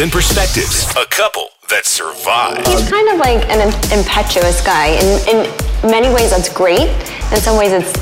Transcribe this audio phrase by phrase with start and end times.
[0.00, 2.58] and perspectives, a couple that survive.
[2.66, 3.60] He's kind of like an
[3.96, 4.88] impetuous guy.
[4.88, 6.88] In, in many ways, that's great.
[7.32, 7.92] In some ways, it's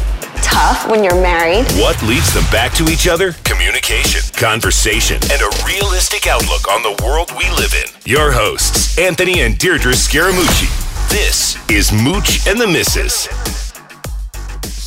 [0.42, 1.64] tough when you're married.
[1.78, 3.32] What leads them back to each other?
[3.44, 7.88] Communication, conversation, and a realistic outlook on the world we live in.
[8.04, 10.68] Your hosts, Anthony and Deirdre Scaramucci.
[11.10, 13.63] This is Mooch and the Missus.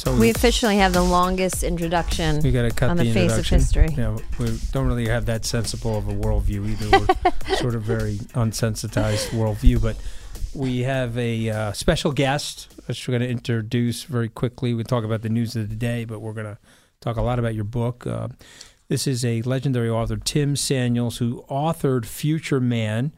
[0.07, 3.37] So We officially have the longest introduction we got to cut on the, the, face
[3.37, 3.89] of history.
[3.89, 7.05] Yeah, we don't really have that sensible of a worldview either.
[7.49, 9.97] We're sort of very unsensitized worldview, but
[10.55, 14.73] we have a uh, special guest, which we're going to introduce very quickly.
[14.73, 16.57] We talk about the news of the day, but we're going to
[17.01, 18.07] talk a lot about your book.
[18.07, 18.29] Uh,
[18.87, 23.11] this is a legendary author, Tim Samuels, who authored Future Man: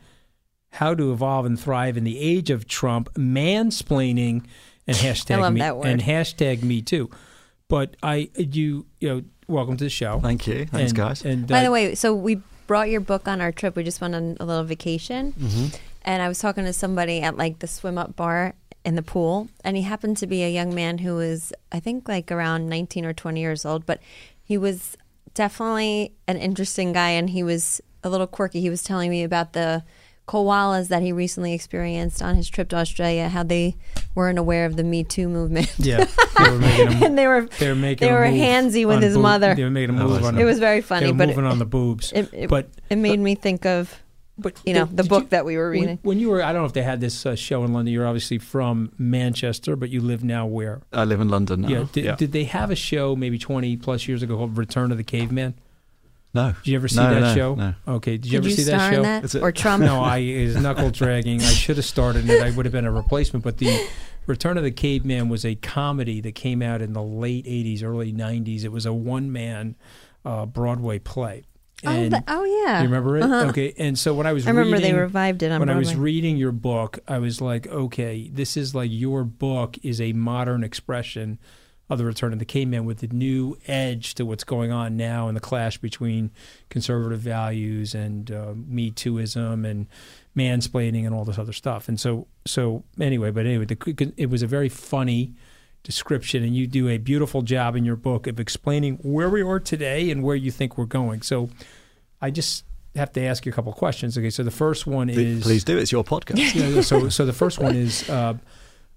[0.72, 4.44] How to Evolve and Thrive in the Age of Trump, mansplaining,
[4.90, 5.88] and hashtag love me that word.
[5.88, 7.10] and hashtag me too.
[7.68, 10.20] But I, you, you know, welcome to the show.
[10.20, 10.66] Thank you.
[10.66, 11.24] Thanks, And- guys.
[11.26, 13.76] And By uh, the way, so we brought your book on our trip.
[13.76, 15.76] We just went on a little vacation, Mm-hmm.
[16.04, 18.54] and I was talking to somebody at like the swim up bar
[18.86, 22.08] in the pool, and he happened to be a young man who was, I think,
[22.08, 24.00] like around nineteen or twenty years old, but
[24.44, 24.98] he was
[25.36, 28.62] definitely an interesting guy, and he was a little quirky.
[28.62, 29.84] He was telling me about the
[30.30, 33.76] koalas that he recently experienced on his trip to Australia, how they
[34.14, 35.74] weren't aware of the Me Too movement.
[35.80, 36.06] yeah,
[36.38, 37.04] they were making him.
[37.04, 38.08] and they were They were making.
[38.08, 39.56] they were move handsy with his boob- mother.
[39.56, 40.38] They were making a move on.
[40.38, 42.12] It was very funny, They were but moving it, on the boobs.
[42.16, 44.02] it, it, but it made me think of
[44.38, 45.98] but you know did- the did book you- that we were reading.
[46.04, 47.92] when you were, I don't know if they had this uh, show in London.
[47.94, 50.82] You're obviously from Manchester, but you live now where?
[50.94, 51.70] I live in London now.
[51.70, 51.86] yeah.
[51.92, 55.04] Did, did they have a show maybe 20 plus years ago called Return of the
[55.04, 55.56] Caveman?
[56.34, 56.54] No.
[56.64, 57.56] Did you ever see No, that no, show?
[57.56, 57.74] no.
[57.88, 58.18] Okay.
[58.18, 58.98] Did you Did ever you see star that show?
[58.98, 59.84] in that Is or Trump?
[59.84, 61.42] no, I is knuckle dragging.
[61.42, 62.42] I should have started it.
[62.44, 63.44] I would have been a replacement.
[63.44, 63.88] But the
[64.28, 68.14] Return of the Caveman was a comedy that came out in the late '80s, early
[68.14, 68.64] '90s.
[68.64, 69.76] It was a one-man
[70.24, 71.46] uh, Broadway play.
[71.86, 73.24] oh, And the, oh yeah, you remember it?
[73.24, 73.48] Uh-huh.
[73.50, 73.74] Okay.
[73.80, 75.96] And so when I was I remember reading, they revived it on when I was
[75.96, 80.64] reading your book, I was like, okay, this is like your book is a modern
[80.64, 81.40] expression
[81.90, 85.28] of the return of the caveman with the new edge to what's going on now
[85.28, 86.32] in the clash between
[86.70, 89.88] conservative values and uh, Me Tooism and
[90.38, 91.90] mansplaining and all this other stuff.
[91.90, 95.34] And so, so anyway, but anyway, the, it was a very funny
[95.82, 99.60] description, and you do a beautiful job in your book of explaining where we are
[99.60, 101.22] today and where you think we're going.
[101.22, 101.50] So,
[102.22, 104.18] I just have to ask you a couple of questions.
[104.18, 105.78] Okay, so the first one is Please do.
[105.78, 106.54] It's your podcast.
[106.76, 108.36] yeah, so so the first one is uh,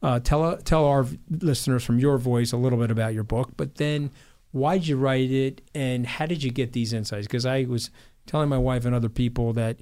[0.02, 3.76] uh, tell tell our listeners from your voice a little bit about your book, but
[3.76, 4.10] then
[4.50, 7.26] why did you write it and how did you get these insights?
[7.26, 7.90] Because I was
[8.26, 9.78] telling my wife and other people that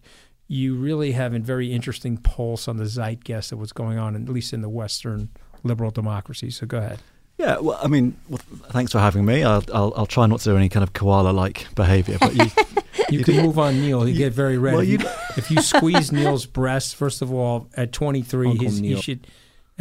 [0.47, 4.29] you really have a very interesting pulse on the zeitgeist of what's going on, at
[4.29, 5.29] least in the Western
[5.63, 6.51] liberal democracy.
[6.51, 6.99] So go ahead.
[7.39, 8.39] Yeah, well, I mean, well,
[8.71, 9.43] thanks for having me.
[9.43, 12.45] I'll, I'll, I'll try not to do any kind of koala-like behaviour, but you,
[13.09, 14.07] You can move on Neil.
[14.09, 14.75] You get very red.
[14.75, 18.79] well, if, you, you- if you squeeze Neil's breast, first of all, at 23, his,
[18.79, 19.27] he should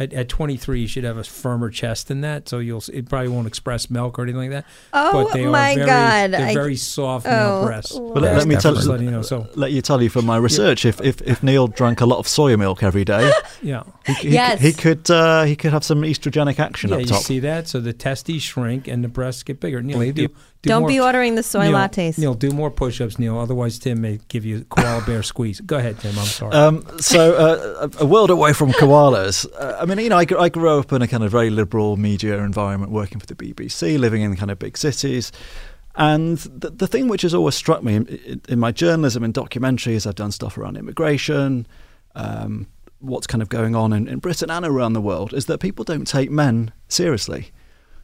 [0.00, 2.48] at, at 23 you should have a firmer chest than that.
[2.48, 4.64] So you'll it probably won't express milk or anything like that.
[4.92, 6.30] Oh, but they my are very, God.
[6.32, 7.92] They're I- very soft Oh, male breasts.
[7.92, 9.22] Well, But let, let me tell you know.
[9.22, 10.84] So let you tell you from my research.
[10.84, 13.30] If, if if Neil drank a lot of soya milk every day,
[13.62, 14.60] yeah, he, he, Yes.
[14.60, 17.68] he could uh, he could have some estrogenic action yeah, up you see that.
[17.68, 19.82] So the testes shrink and the breasts get bigger.
[19.82, 20.28] Neil, do,
[20.62, 22.18] do Don't more, be ordering the soy Neil, lattes.
[22.18, 23.38] Neil, do more push-ups, Neil.
[23.38, 25.58] Otherwise, Tim may give you a koala bear squeeze.
[25.60, 26.18] Go ahead, Tim.
[26.18, 26.52] I'm sorry.
[26.52, 29.46] Um, so, uh, a a world away from koalas.
[29.58, 31.48] Uh, I mean, you know, I, gr- I grew up in a kind of very
[31.48, 35.32] liberal media environment, working for the BBC, living in kind of big cities.
[35.96, 40.06] And the, the thing which has always struck me in, in my journalism and documentaries,
[40.06, 41.66] I've done stuff around immigration,
[42.14, 42.66] um,
[42.98, 45.84] what's kind of going on in, in Britain and around the world, is that people
[45.84, 47.50] don't take men seriously.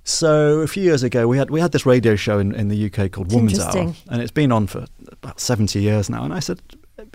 [0.08, 2.86] So a few years ago, we had we had this radio show in, in the
[2.86, 6.22] UK called It's Woman's Hour, and it's been on for about 70 years now.
[6.22, 6.60] And I said,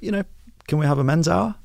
[0.02, 0.24] you know,
[0.68, 1.56] can we have a men's hour?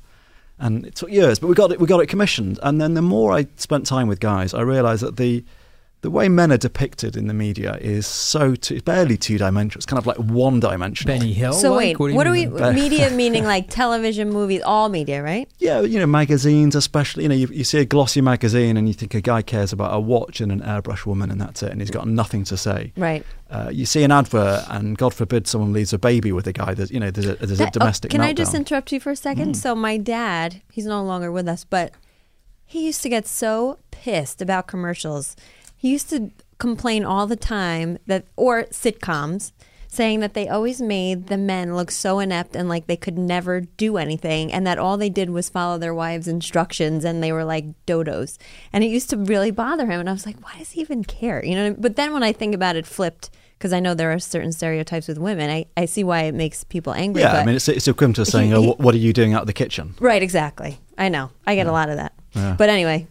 [0.57, 1.81] And it took years, but we got it.
[1.81, 2.59] We got it commissioned.
[2.63, 5.43] And then the more I spent time with guys, I realised that the
[6.01, 9.79] the way men are depicted in the media is so two, barely two dimensional.
[9.79, 11.17] It's kind of like one dimensional.
[11.17, 11.53] Benny Hill.
[11.53, 12.45] So wait, do what, you are we?
[12.45, 15.49] mean Media meaning like television, movies, all media, right?
[15.57, 17.23] Yeah, you know, magazines, especially.
[17.23, 19.93] You know, you, you see a glossy magazine and you think a guy cares about
[19.93, 22.93] a watch and an airbrush woman, and that's it, and he's got nothing to say.
[22.95, 23.25] Right.
[23.49, 26.75] Uh, you see an advert, and God forbid someone leaves a baby with a guy.
[26.75, 28.11] There's, you know, there's a, there's That- a oh, domestic.
[28.11, 28.53] can I just.
[28.53, 28.57] Mm.
[28.57, 29.55] interrupt you for a second?
[29.55, 31.91] So my dad, he's no longer with us, but
[32.65, 35.35] he used to get so pissed about commercials.
[35.77, 39.51] He used to complain all the time that or sitcoms
[39.89, 43.61] saying that they always made the men look so inept and like they could never
[43.61, 47.45] do anything and that all they did was follow their wives instructions and they were
[47.45, 48.37] like dodos
[48.73, 51.03] and it used to really bother him and i was like why does he even
[51.03, 54.11] care you know but then when i think about it flipped because i know there
[54.11, 57.45] are certain stereotypes with women i, I see why it makes people angry Yeah, I
[57.45, 59.95] mean, it's, it's equivalent to saying, oh, what, are you doing out of the kitchen?
[59.99, 60.79] Right, exactly.
[60.97, 61.31] I know.
[61.45, 62.13] I get a lot of that.
[62.33, 62.55] Yeah.
[62.57, 63.07] But anyway,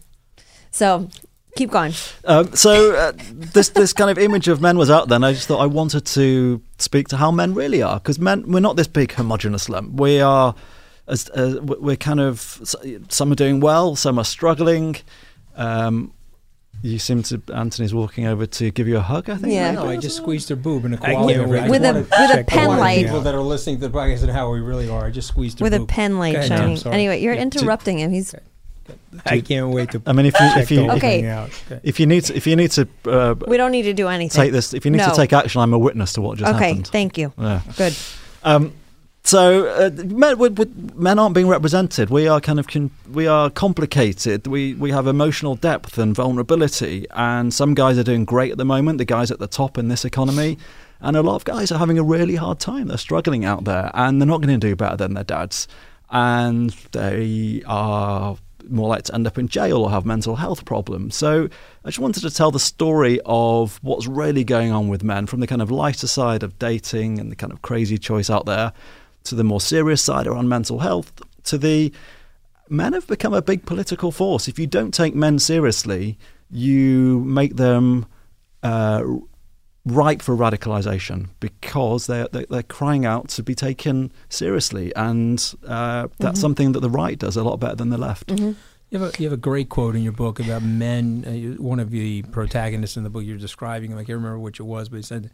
[0.71, 1.09] so
[1.57, 1.93] keep going.
[2.25, 5.33] Um, so uh, this this kind of image of men was out there, and I
[5.33, 8.75] just thought I wanted to speak to how men really are, because men we're not
[8.77, 9.99] this big homogenous lump.
[9.99, 10.55] We are,
[11.07, 12.61] as uh, we're kind of
[13.09, 14.95] some are doing well, some are struggling.
[15.55, 16.13] Um,
[16.83, 19.31] you seem to Anthony's walking over to give you a hug.
[19.31, 19.51] I think.
[19.51, 19.71] Yeah.
[19.71, 21.27] No, I just squeezed her boob in a I koala.
[21.33, 21.53] can't over.
[21.53, 21.59] wait.
[21.63, 23.05] I With just a- wanted with a pen light.
[23.05, 25.05] People that are listening to the podcast and how we really are.
[25.07, 26.77] I just squeezed her With a pen light ahead, shining.
[26.93, 27.41] Anyway, you're Yeah.
[27.41, 28.11] interrupting him.
[28.11, 28.35] He's
[29.25, 30.01] I can't wait to.
[30.05, 31.21] I mean, if you if you Okay.
[31.21, 31.49] thing out.
[31.83, 34.41] if you need to, if you need to uh, we don't need to do anything.
[34.43, 35.09] take this, if you need No.
[35.09, 36.87] to take action, I'm a witness to what just Okay, happened.
[36.87, 37.33] Okay, thank you.
[37.37, 37.61] Yeah.
[37.77, 37.95] Good.
[38.43, 38.73] Um,
[39.23, 42.09] so uh, men, we, we, men aren't being represented.
[42.09, 44.47] We are kind of con- we are complicated.
[44.47, 48.65] We we have emotional depth and vulnerability, and some guys are doing great at the
[48.65, 48.99] moment.
[48.99, 50.57] The guys at the top in this economy,
[51.01, 52.87] and a lot of guys are having a really hard time.
[52.87, 55.67] They're struggling out there, and they're not going to do better than their dads,
[56.09, 58.37] and they are
[58.69, 61.15] more likely to end up in jail or have mental health problems.
[61.15, 61.49] So
[61.83, 65.39] I just wanted to tell the story of what's really going on with men from
[65.39, 68.73] the kind of lighter side of dating and the kind of crazy choice out there
[69.25, 71.11] to the more serious side around mental health
[71.43, 71.91] to the
[72.69, 74.47] men have become a big political force.
[74.47, 76.17] If you don't take men seriously,
[76.49, 78.05] you make them
[78.63, 79.03] uh,
[79.87, 84.93] ripe for radicalization because they're, they're, they're crying out to be taken seriously.
[84.95, 88.27] And uh, that's something that the right does a lot better than the left.
[88.27, 88.51] Mm-hmm.
[88.89, 91.25] You have, a, you have a great quote in your book about men.
[91.25, 94.63] Uh, one of the protagonists in the book you're describing, I can't remember which it
[94.63, 95.29] was, but he said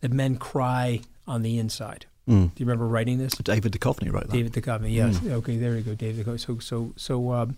[0.00, 2.06] that men cry on the inside.
[2.28, 2.54] Mm.
[2.54, 3.34] Do you remember writing this?
[3.34, 4.32] David Duchovny wrote that.
[4.32, 5.20] David Duchovny, yes.
[5.24, 6.38] Okay, there you go, David Duchovny.
[6.38, 7.56] So, so, so, um,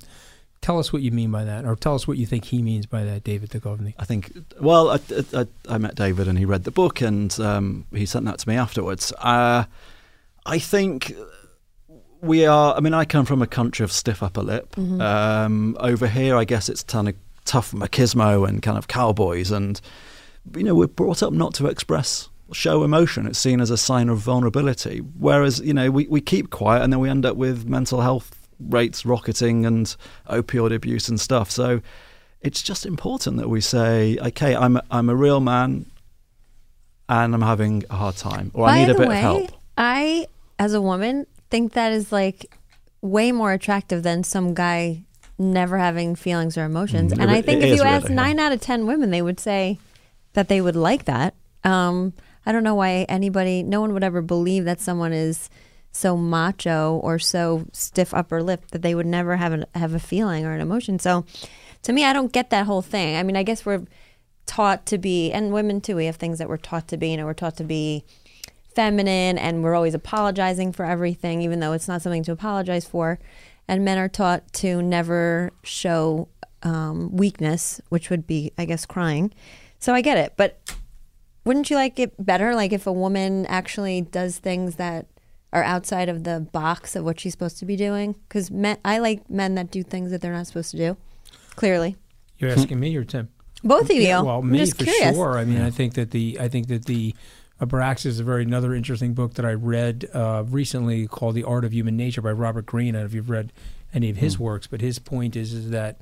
[0.65, 2.87] tell us what you mean by that, or tell us what you think he means
[2.87, 3.93] by that, David Duchovny.
[3.99, 4.33] I think.
[4.59, 4.99] Well, I,
[5.35, 8.49] I, I met David and he read the book and um, he sent that to
[8.49, 9.13] me afterwards.
[9.19, 9.65] Uh,
[10.47, 11.13] I think
[12.23, 12.75] we are.
[12.75, 14.77] I mean, I come from a country of stiff upper lip.
[14.79, 17.15] Um, over here, I guess it's kind of
[17.45, 19.79] tough machismo and kind of cowboys, and
[20.57, 22.31] you know, we're brought up not to express.
[22.53, 23.27] Show emotion.
[23.27, 24.99] It's seen as a sign of vulnerability.
[24.99, 28.44] Whereas, you know, we, we keep quiet and then we end up with mental health
[28.61, 29.97] rates rocketing and
[30.29, 31.51] opioid abuse and stuff.
[31.51, 31.81] So
[32.41, 35.87] it's just important that we say, okay, I'm a, I'm a real man
[37.09, 39.51] and I'm having a hard time or I need a bit way, of help.
[39.77, 40.27] I,
[40.59, 42.55] as a woman, think that is like
[43.01, 45.05] way more attractive than some guy
[45.39, 47.13] never having feelings or emotions.
[47.13, 48.15] Mm, and it I think if you really, yeah.
[48.15, 49.79] nine out of ten women, they would say
[50.35, 51.35] that they would like that.
[51.65, 52.13] Um,
[52.47, 55.49] I don't know why anybody, no one would ever believe that someone is
[55.95, 59.99] so macho or so stiff upper lip that they would never have a, have a
[59.99, 60.99] feeling or an emotion.
[60.99, 61.25] So,
[61.83, 63.17] to me, I don't get that whole thing.
[63.17, 63.85] I mean, I guess we're
[64.47, 65.97] taught to be, and women too.
[65.97, 67.11] We have things that we're taught to be.
[67.11, 68.05] You know, we're taught to be
[68.75, 73.19] feminine, and we're always apologizing for everything, even though it's not something to apologize for.
[73.69, 76.29] And men are taught to never show
[76.63, 79.33] um, weakness, which would be, I guess, crying.
[79.79, 80.59] So I get it, but
[81.45, 85.07] wouldn't you like it better, like if a woman actually does things that
[85.55, 88.15] are outside of the box of what she's supposed to be doing?
[88.29, 90.97] Because men, I like men that do things that they're not supposed to do.
[91.57, 91.97] Clearly,
[92.39, 93.29] You're asking me or Tim?
[93.63, 94.03] both of you.
[94.03, 95.15] Yeah, well, I'm me just for curious.
[95.15, 95.39] sure.
[95.39, 97.15] I mean, I think that the I think that the
[97.61, 101.65] Abraxas is a very another interesting book that I read uh, recently called The Art
[101.65, 102.91] of Human Nature by Robert Greene.
[102.97, 103.53] I don't know if you've read
[103.95, 104.25] any of Hmm.
[104.25, 106.01] his works, but his point is is that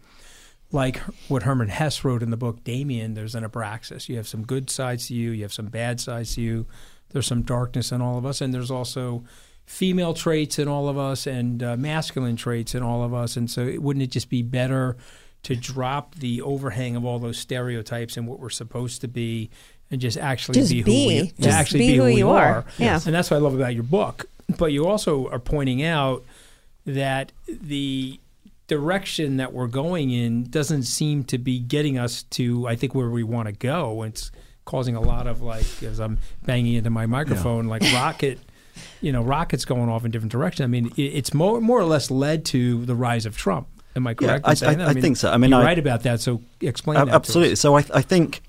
[0.73, 0.97] like
[1.29, 4.09] what Hermann Hesse wrote in the book Demian, there's an Abraxas.
[4.09, 6.67] You have some good sides to you, you have some bad sides to you.
[7.13, 9.25] There's some darkness in all of us, and there's also
[9.67, 13.37] female traits in all of us and uh, masculine traits in all of us.
[13.37, 14.97] And so, wouldn't it just be better
[15.45, 19.51] to drop the overhang of all those stereotypes and what we're supposed to be,
[19.91, 21.07] and just actually Just be, who be.
[21.07, 22.65] we, Just actually be be, who who, you we are.
[22.79, 23.01] Yeah.
[23.05, 24.27] And that's what I love about your book.
[24.59, 26.25] But you also are pointing out
[26.87, 28.19] that the
[28.69, 33.11] direction that we're going in doesn't seem to be getting us to I think where
[33.11, 34.03] we want to go.
[34.03, 34.31] It's
[34.65, 38.39] causing a lot of like as I'm banging into my microphone like rocket
[39.01, 40.65] you know rockets going off in different directions.
[40.65, 43.67] I mean it's more more or less led to the rise of Trump.
[43.97, 44.47] Am I correct?
[44.47, 44.97] in I- saying I- that?
[44.97, 45.31] I think so.
[45.31, 46.21] I mean, you're I- right about that.
[46.21, 47.11] So explain Uh, that.
[47.11, 47.17] to us.
[47.17, 47.57] absolutely.
[47.57, 48.41] So I, I think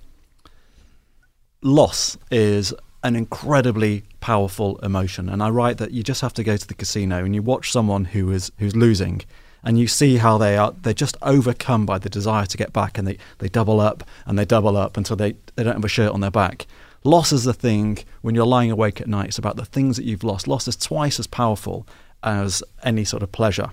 [1.62, 6.56] loss is an incredibly powerful emotion, and I write that you just have to go
[6.56, 9.22] to the casino and you watch someone who is who's losing,
[9.64, 12.98] and you see how they are they're just overcome by the desire to get back,
[12.98, 15.90] and they, they double up and they double up until they, they don't have a
[15.90, 16.68] shirt on their back.
[17.04, 19.28] Loss is the thing when you're lying awake at night.
[19.28, 20.48] It's about the things that you've lost.
[20.48, 21.86] Loss is twice as powerful
[22.24, 23.72] as any sort of pleasure.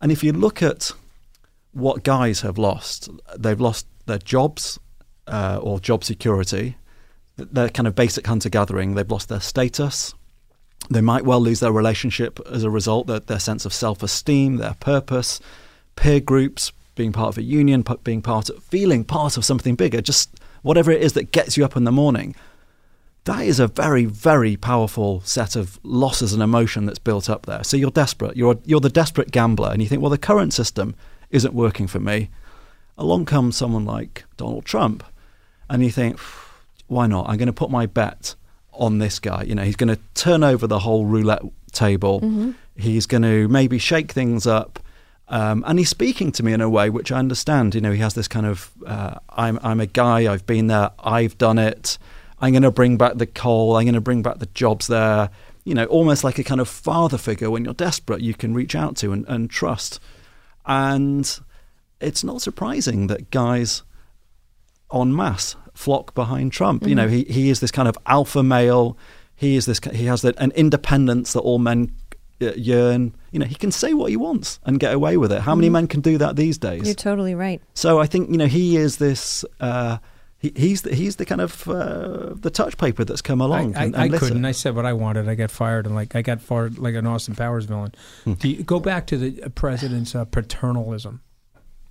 [0.00, 0.92] And if you look at
[1.72, 4.78] what guys have lost, they've lost their jobs
[5.26, 6.76] uh, or job security,
[7.36, 8.94] th- their kind of basic hunter gathering.
[8.94, 10.14] They've lost their status.
[10.92, 14.56] They might well lose their relationship as a result, their, their sense of self esteem,
[14.56, 15.40] their purpose,
[15.96, 20.00] peer groups, being part of a union, being part of, feeling part of something bigger,
[20.00, 22.34] just whatever it is that gets you up in the morning.
[23.24, 27.62] That is a very, very powerful set of losses and emotion that's built up there.
[27.62, 28.36] So you're desperate.
[28.36, 30.94] You're you're the desperate gambler, and you think, well, the current system
[31.30, 32.30] isn't working for me.
[32.98, 35.04] Along comes someone like Donald Trump,
[35.70, 36.18] and you think,
[36.88, 37.28] why not?
[37.28, 38.34] I'm going to put my bet
[38.72, 39.42] on this guy.
[39.42, 42.20] You know, he's going to turn over the whole roulette table.
[42.76, 44.78] He's going to maybe shake things up.
[45.28, 47.74] Um, and he's speaking to me in a way which I understand.
[47.74, 50.90] You know, he has this kind of, uh, I'm, I'm a guy, I've been there,
[50.98, 51.96] I've done it.
[52.40, 55.30] I'm going to bring back the coal, I'm going to bring back the jobs there.
[55.64, 58.74] You know, almost like a kind of father figure when you're desperate, you can reach
[58.74, 60.00] out to and, and trust.
[60.66, 61.40] And
[62.00, 63.84] it's not surprising that guys
[64.92, 66.86] en masse flock behind Trump.
[66.86, 68.96] You know, he, he is this kind of alpha male.
[69.34, 69.80] He is this.
[69.92, 71.92] He has that, an independence that all men
[72.40, 73.14] uh, yearn.
[73.30, 75.42] You know, he can say what he wants and get away with it.
[75.42, 76.84] How many men can do that these days?
[76.84, 77.62] You're totally right.
[77.74, 79.44] So I think you know he is this.
[79.60, 79.98] Uh,
[80.38, 83.76] he, he's the, he's the kind of uh, the touch paper that's come along.
[83.76, 84.44] I, and, I, and I couldn't.
[84.44, 85.28] I said what I wanted.
[85.28, 87.94] I got fired, and like I got fired like an Austin Powers villain.
[88.24, 88.34] Hmm.
[88.34, 91.20] Do you go back to the uh, president's uh, paternalism,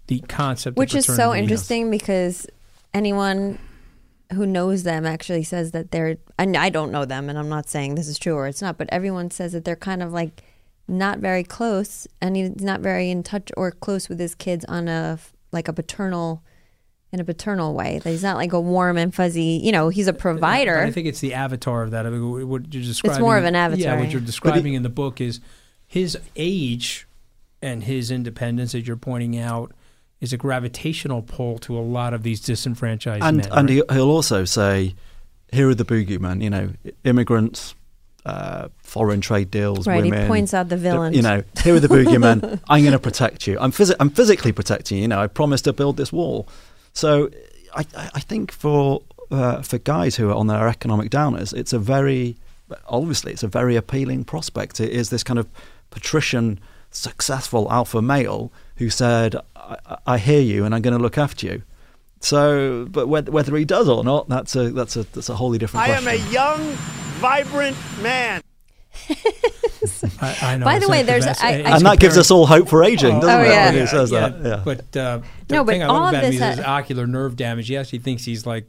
[0.08, 2.46] the concept, Which of is so interesting because
[2.94, 3.58] anyone
[4.34, 7.70] who knows them actually says that they're, and I don't know them, and I'm not
[7.70, 10.44] saying this is true or it's not, but everyone says that they're kind of like
[10.88, 14.88] not very close, and he's not very in touch or close with his kids on
[14.88, 15.20] a
[15.52, 16.44] like a paternal,
[17.12, 18.00] in a paternal way.
[18.00, 19.60] That he's not like a warm and fuzzy.
[19.64, 20.80] You know, he's a provider.
[20.80, 22.06] I think it's the avatar of that.
[22.06, 23.16] I mean, what you're describing.
[23.16, 23.84] It's more of an avatar.
[23.84, 25.40] Yeah, what you're describing in the book is
[25.88, 27.08] his age
[27.62, 29.72] and his independence, as you're pointing out,
[30.22, 33.48] is a gravitational pull to a lot of these disenfranchised and men.
[33.52, 33.84] and right?
[33.90, 34.96] he, he'll also say,
[35.52, 36.70] "Here are the boogeymen." You know,
[37.04, 37.76] immigrants,
[38.26, 41.16] uh, foreign trade deals, Right, he points out the villains.
[41.16, 42.62] You know, here are the boogeymen.
[42.70, 43.58] I'm going to protect you.
[43.60, 45.02] I'm phys- I'm physically protecting you.
[45.02, 46.48] You know, I promised to build this wall.
[46.94, 47.30] So,
[47.76, 49.02] I I I think for
[49.32, 52.38] uh, for guys who are on their economic downers, it's a very
[52.88, 54.80] obviously it's a very appealing prospect.
[54.80, 55.48] It is this kind of
[55.90, 56.60] patrician,
[56.92, 61.18] successful alpha male who said, I, I- I hear you and I'm going to look
[61.18, 61.62] after you.
[62.20, 65.58] So, but whether, whether he does or not, that's a that's a that's a wholly
[65.58, 66.60] different I am a young,
[67.20, 68.42] vibrant man.
[70.22, 70.66] I, I know.
[70.66, 73.20] By the way, there's- best- I- I- and that gives us all hope for aging,
[73.20, 73.48] doesn't Oh, it?
[73.50, 73.72] yeah.
[73.72, 74.46] When he says yeah, that.
[74.46, 74.62] Yeah.
[74.64, 76.66] But uh, the No, but thing I all love of about him this is his
[76.66, 77.70] ocular nerve damage.
[77.70, 78.66] Yes, He actually thinks he's like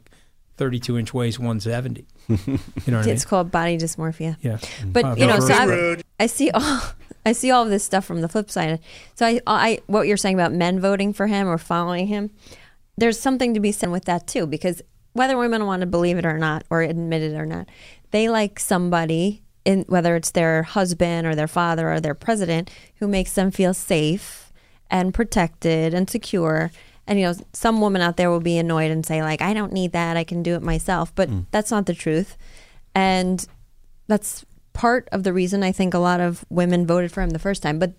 [0.57, 2.05] 32 inch waist, 170.
[2.29, 3.09] You know what I mean?
[3.09, 4.37] It's called body dysmorphia.
[4.41, 4.57] Yeah.
[4.85, 5.53] But Uh, you know, so.
[5.53, 6.81] I, I see all
[7.25, 8.79] I see all of this stuff from the flip side.
[9.15, 12.31] So I, I what you're saying about men voting for him or following him,
[12.97, 14.81] there's something to be said with that too, because
[15.13, 17.69] whether women want to believe it or not, or admit it or not,
[18.11, 23.07] they like somebody in whether it's their husband or their father or their president who
[23.07, 24.51] makes them feel safe
[24.89, 26.71] and protected and secure.
[27.07, 29.73] And you know, some woman out there will be annoyed and say like, "I don't
[29.73, 30.17] need that.
[30.17, 31.45] I can do it myself." But mm.
[31.51, 32.37] that's not the truth.
[32.95, 33.45] And
[34.07, 37.39] that's part of the reason I think a lot of women voted for him the
[37.39, 37.79] first time.
[37.79, 37.93] But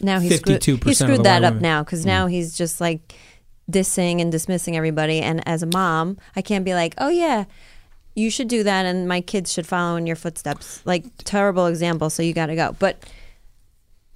[0.00, 1.62] now he's screwed, 52% he screwed that up women.
[1.62, 2.30] now because now mm.
[2.30, 3.14] he's just like
[3.70, 5.20] dissing and dismissing everybody.
[5.20, 7.44] And as a mom, I can't be like, oh yeah,
[8.14, 10.84] you should do that, and my kids should follow in your footsteps.
[10.84, 12.10] Like terrible example.
[12.10, 12.76] So you got to go.
[12.78, 13.04] But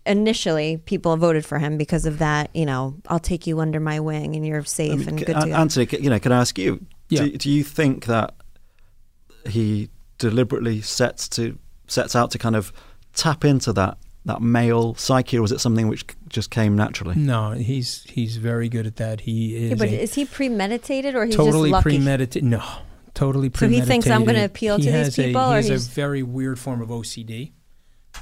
[0.05, 2.55] initially, people voted for him because of that.
[2.55, 5.25] You know, I'll take you under my wing, and you're safe I mean, and c-
[5.25, 5.55] good to go.
[5.55, 6.85] Anthony, you know, can I ask you?
[7.09, 7.23] Yeah.
[7.23, 8.35] Do, do you think that
[9.49, 12.73] he deliberately sets to sets out to kind of
[13.15, 17.15] tap into that that male psyche, or was it something which just came naturally?
[17.15, 19.21] No, he's he's very good at that.
[19.21, 21.97] He is Yeah, but a is he premeditated or he's totally just lucky?
[21.99, 22.45] premeditated.
[22.49, 22.63] No,
[23.15, 23.85] Totally premeditated.
[23.85, 25.71] So he thinks I'm gonna appeal He to these has a- people, he or has
[25.87, 27.53] a very weird form of OCD.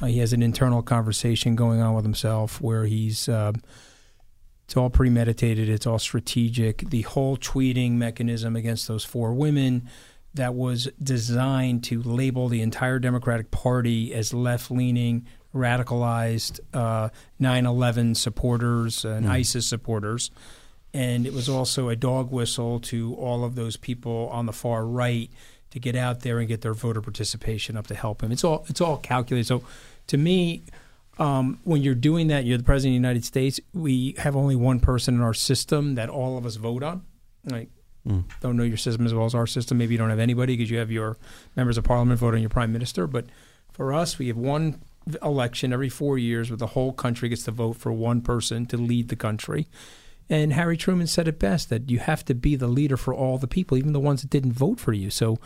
[0.02, 3.28] Uh, he has an internal conversation going on with himself where he's.
[3.28, 3.52] Uh,
[4.66, 5.68] it's all premeditated.
[5.68, 6.88] It's all strategic.
[6.90, 9.88] The whole tweeting mechanism against those four women
[10.34, 17.66] that was designed to label the entire Democratic Party as left leaning, radicalized uh, 9
[17.66, 19.30] 11 supporters and Mm.
[19.30, 20.30] ISIS supporters.
[20.92, 24.86] And it was also a dog whistle to all of those people on the far
[24.86, 25.30] right
[25.70, 28.30] to get out there and get their voter participation up to help him.
[28.30, 29.46] It's all it's all calculated.
[29.46, 29.64] So
[30.08, 30.62] to me,
[31.18, 33.60] um, when you're doing that, you're the president of the United States.
[33.72, 37.02] We have only one person in our system that all of us vote on.
[37.44, 37.70] Like,
[38.08, 38.24] Mm.
[38.40, 39.78] don't know your system as well as our system.
[39.78, 41.16] Maybe you don't have anybody because you have your
[41.56, 43.06] members of parliament vote on your prime minister.
[43.06, 43.26] But
[43.72, 44.80] for us, we have one
[45.22, 48.76] election every four years where the whole country gets to vote for one person to
[48.76, 49.68] lead the country.
[50.28, 53.36] And Harry Truman said it best that you have to be the leader for all
[53.36, 55.10] the people, even the ones that didn't vote for you.
[55.10, 55.38] So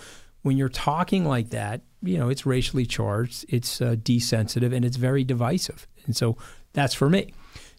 [0.42, 4.96] when you're talking like that, you know, it's racially charged, it's uh, desensitive, and it's
[4.96, 5.88] very divisive.
[6.06, 6.36] And so
[6.72, 7.32] that's for me.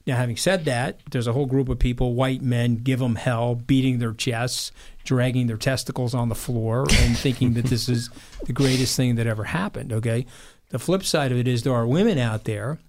[0.10, 3.54] Now, having said that, there's a whole group of people, white men, give them hell,
[3.54, 4.72] beating their chests,
[5.04, 8.10] dragging their testicles on the floor, and thinking that this is
[8.46, 9.94] the greatest thing that ever happened.
[9.94, 10.26] Okay.
[10.70, 12.80] The flip side of it is there are women out there,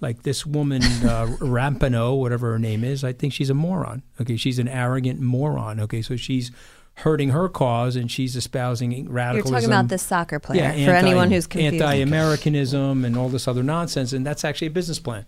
[0.00, 3.04] like this woman, uh, Rampano, whatever her name is.
[3.04, 4.02] I think she's a moron.
[4.18, 4.38] Okay.
[4.38, 5.80] She's an arrogant moron.
[5.80, 6.00] Okay.
[6.00, 6.50] So she's
[6.94, 9.52] hurting her cause and she's espousing radicalism.
[9.52, 11.82] You're talking about this soccer player Yeah, for anti- anyone who's confused.
[11.82, 15.26] Anti-Americanism and all this other nonsense, and that's actually a business plan.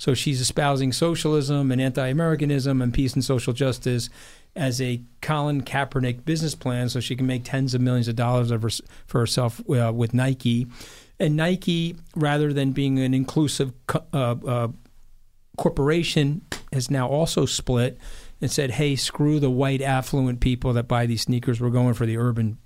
[0.00, 4.08] So she's espousing socialism and anti-Americanism and peace and social justice
[4.56, 8.50] as a Colin Kaepernick business plan, so she can make tens of millions of dollars
[8.50, 8.70] of her,
[9.06, 10.66] for herself uh, with Nike.
[11.18, 14.68] And Nike, rather than being an inclusive co- uh, uh,
[15.58, 17.98] corporation, has now also split
[18.40, 21.60] and said, "Hey, screw the white affluent people that buy these sneakers.
[21.60, 22.56] We're going for the urban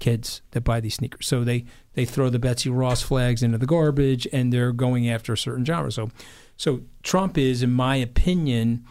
[0.00, 3.66] kids that buy these sneakers." So they they throw the Betsy Ross flags into the
[3.66, 5.90] garbage, and they're going after a certain genre.
[5.92, 6.10] So,
[6.56, 8.84] so Trump is, in my opinion,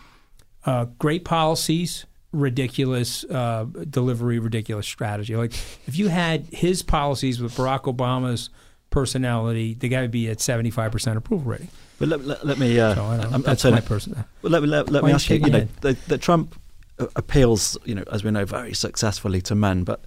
[0.65, 5.35] uh, great policies, ridiculous uh, delivery, ridiculous strategy.
[5.35, 5.53] Like
[5.87, 8.49] if you had his policies with Barack Obama's
[8.89, 11.67] personality, the guy would be at seventy five percent approval rating.
[11.99, 12.79] But let, let, let me.
[12.79, 14.23] Uh, So, I I'm That's my it- person.
[14.41, 15.37] Well, let, me- let, let me ask you.
[15.37, 16.55] You know, the, the Trump
[16.99, 19.83] uh, appeals, you know, as we know, very successfully to men.
[19.83, 20.05] But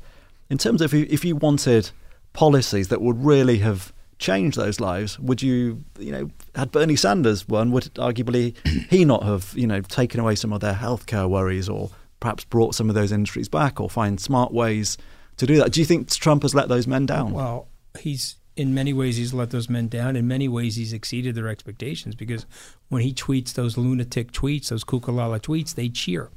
[0.51, 1.91] in terms of if you wanted
[2.37, 7.49] policies that would really have changed those lives, would you, you know, had Bernie Sanders
[7.49, 8.55] won, would arguably
[8.91, 12.75] he not have, you know, taken away some of their healthcare worries, or perhaps brought
[12.75, 14.97] some of those industries back, or find smart ways
[15.39, 15.73] to do that?
[15.73, 17.33] Do you think Trump has let those men down?
[17.33, 17.69] Well,
[17.99, 20.17] he's in many ways he's let those men down.
[20.17, 22.47] In many ways he's exceeded their expectations because
[22.89, 26.31] when he tweets those lunatic tweets, those kukulala tweets, they cheer.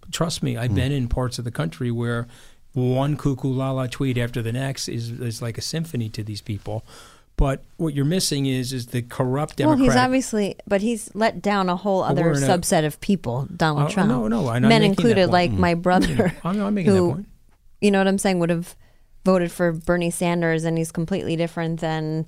[0.00, 0.76] But trust me, I've Hmm.
[0.76, 2.28] been in parts of the country where
[2.74, 6.84] one kukulala tweet after the next is is like a symphony to these people.
[7.36, 11.68] But what you're missing is is the corrupt well, he's obviously, but he's let down
[11.68, 13.48] a whole other a- subset of people.
[13.56, 14.08] Donald Oh, Trump.
[14.08, 15.58] no, no, I'm men included, like Mm.
[15.58, 17.28] my brother, I'm that who, point.
[17.80, 18.76] you know what I'm saying, would have
[19.24, 22.26] voted for Bernie Sanders, and he's completely different than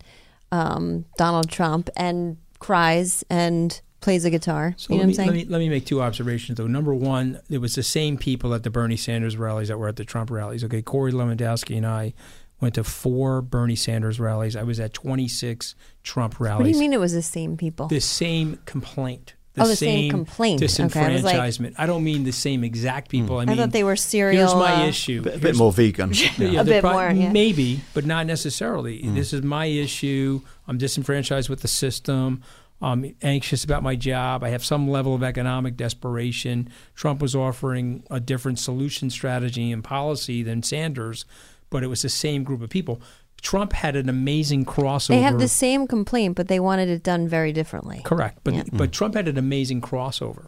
[0.51, 4.73] um, Donald Trump, and cries and plays a guitar.
[4.77, 5.29] So you know let, what me, I'm saying?
[5.29, 6.69] let me let me make two observations though.
[6.69, 9.97] Number one, it was the same people at the Bernie Sanders rallies that were at
[9.97, 10.63] the Trump rallies.
[10.63, 12.15] Okay, Corey Lewandowski and I
[12.61, 14.55] went to four Bernie Sanders rallies.
[14.55, 16.59] I was at 26 Trump rallies.
[16.59, 17.89] what do you mean it was the same people?
[17.89, 19.35] The same complaint.
[19.59, 20.63] Oh, the same complaint.
[20.63, 21.75] Okay, I like- Disenfranchisement.
[21.79, 23.39] I don't mean the same exact people.
[23.39, 25.25] I I mean, thought they were serial, Here's my uh, issue.
[25.27, 26.13] A bit more vegan.
[26.39, 27.33] Yeah, A they're bit more, yeah.
[27.33, 29.01] Maybe, but not necessarily.
[29.03, 30.43] This is my issue.
[30.69, 32.43] I'm disenfranchised with the system.
[32.81, 34.45] I'm anxious about my job.
[34.45, 36.69] I have some level of economic desperation.
[36.95, 41.25] Trump was offering a different solution strategy and policy than Sanders,
[41.71, 43.01] but it was the same group of people.
[43.41, 45.09] Trump had an amazing crossover.
[45.09, 48.03] They have the same complaint, but they wanted it done very differently.
[48.05, 48.65] Correct, but Yeah.
[48.73, 50.47] but Trump had an amazing crossover.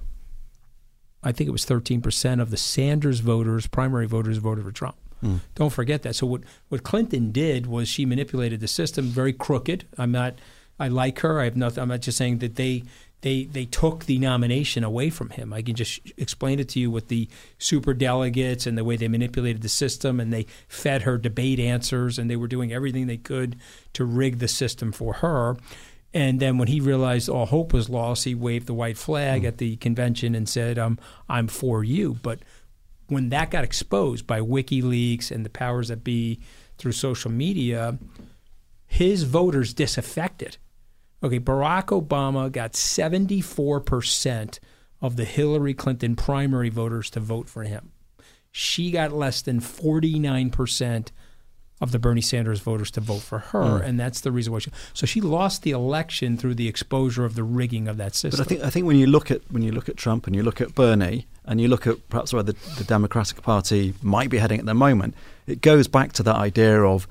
[1.23, 4.97] I think it was 13% of the Sanders voters, primary voters, voted for Trump.
[5.23, 5.41] Mm.
[5.55, 6.15] Don't forget that.
[6.15, 9.87] So what what Clinton did was she manipulated the system, very crooked.
[9.97, 10.39] I'm not.
[10.79, 11.41] I like her.
[11.41, 11.83] I have nothing.
[11.83, 12.85] I'm not just saying that they
[13.21, 15.53] they they took the nomination away from him.
[15.53, 19.09] I can just explain it to you with the super delegates and the way they
[19.09, 23.17] manipulated the system, and they fed her debate answers, and they were doing everything they
[23.17, 23.57] could
[23.95, 25.57] to rig the system for her.
[26.15, 29.59] And then when he realized all hope was lost, he waved the white flag at
[29.59, 32.41] the convention and said, um, "I'm for you." But
[33.09, 36.41] when that got exposed by WikiLeaks and the powers that be
[36.79, 37.99] through social media,
[38.87, 40.57] his voters disaffected.
[41.23, 44.59] Okay, Barack Obama got 74%
[45.01, 47.93] of the Hillary Clinton primary voters to vote for him.
[48.51, 51.09] she got less than 49%
[51.81, 53.85] of the Bernie Sanders voters to vote for her, Mm.
[53.85, 54.71] and that's the reason why she.
[54.95, 58.31] So she lost the election through the exposure of the rigging of that system.
[58.39, 60.35] But I think I think when you look at when you look at Trump and
[60.35, 64.29] you look at Bernie and you look at perhaps where the, the Democratic Party might
[64.31, 65.15] be heading at the moment,
[65.47, 67.07] it goes back to that idea of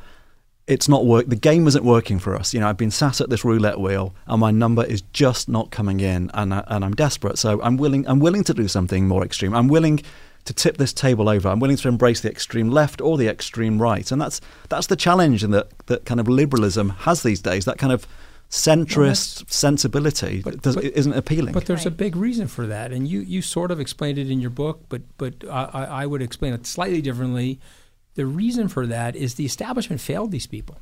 [0.68, 1.28] it's not work.
[1.28, 2.54] The game isn't working for us.
[2.54, 5.72] You know, I've been sat at this roulette wheel and my number is just not
[5.72, 7.38] coming in, and I, and I'm desperate.
[7.38, 8.08] So I'm willing.
[8.08, 9.56] I'm willing to do something more extreme.
[9.56, 10.02] I'm willing
[10.46, 11.50] to tip this table over.
[11.50, 14.96] I'm willing to embrace the extreme left or the extreme right, and that's that's the
[14.96, 17.66] challenge and that that kind of liberalism has these days.
[17.66, 18.06] That kind of
[18.50, 21.54] centrist sensibility does, but- isn't appealing.
[21.54, 24.40] But there's a big reason for that, and you, you sort of explained it in
[24.40, 27.60] your book, but but I, I I would explain it slightly differently.
[28.18, 30.80] The reason for that is the establishment failed these people.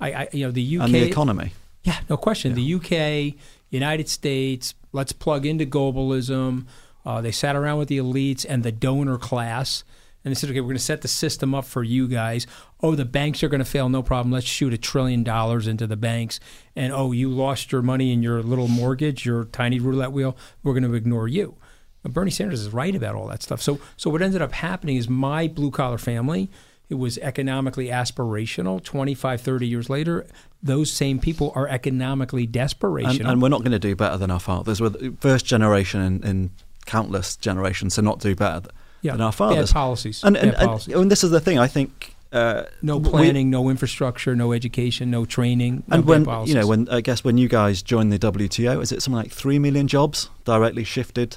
[0.00, 1.52] I, I you know the UK and the economy.
[1.84, 2.54] Yeah, no question.
[2.54, 3.40] The UK,
[3.70, 6.66] United States, let's plug into globalism.
[7.06, 9.84] Uh, they sat around with the elites and the donor class,
[10.24, 12.44] and they said, "Okay, we're going to set the system up for you guys.
[12.80, 14.32] Oh, the banks are going to fail, no problem.
[14.32, 16.40] Let's shoot a trillion dollars into the banks.
[16.74, 20.36] And oh, you lost your money in your little mortgage, your tiny roulette wheel.
[20.64, 21.56] We're going to ignore you."
[22.04, 23.60] Bernie Sanders is right about all that stuff.
[23.60, 26.48] So, so what ended up happening is my blue collar family.
[26.88, 28.82] It was economically aspirational.
[28.82, 30.26] 25, 30 years later,
[30.62, 33.20] those same people are economically desperational.
[33.20, 34.80] And, and we're not going to do better than our fathers.
[34.80, 36.50] We're the first generation in, in
[36.86, 38.70] countless generations to not do better th-
[39.02, 39.72] Yeah, than our bad fathers.
[39.72, 40.94] policies, And, and, bad policies.
[40.94, 41.58] and this is the thing.
[41.58, 46.24] I think uh, no we- planning, no infrastructure, no education, no training, no and when
[46.24, 46.54] policies.
[46.54, 49.30] you know, when I guess when you guys joined the WTO, is it something like
[49.32, 51.36] three million jobs directly shifted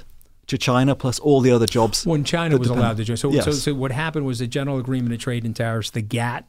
[0.52, 2.06] to China, plus all the other jobs?
[2.06, 3.16] when China was allowed to join.
[3.16, 3.44] So, Yes.
[3.44, 6.44] so, so what happened was the General Agreement of Trade and Tariffs, the GATT,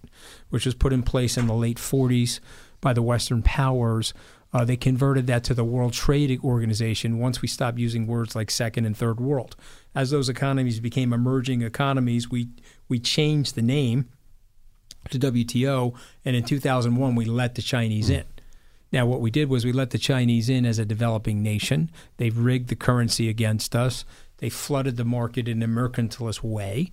[0.49, 2.39] which was put in place in the late 40s
[2.81, 4.13] by the Western powers.
[4.53, 8.51] Uh, they converted that to the World Trade Organization once we stopped using words like
[8.51, 9.55] second and third world.
[9.95, 12.49] As those economies became emerging economies, we
[12.87, 14.09] we changed the name
[15.09, 18.25] to WTO, and in 2001 we let the Chinese in.
[18.93, 21.89] Now, what we did was we let the Chinese in as a developing nation.
[22.17, 24.05] They've rigged the currency against us.
[24.37, 26.91] They flooded the market in a mercantilist way.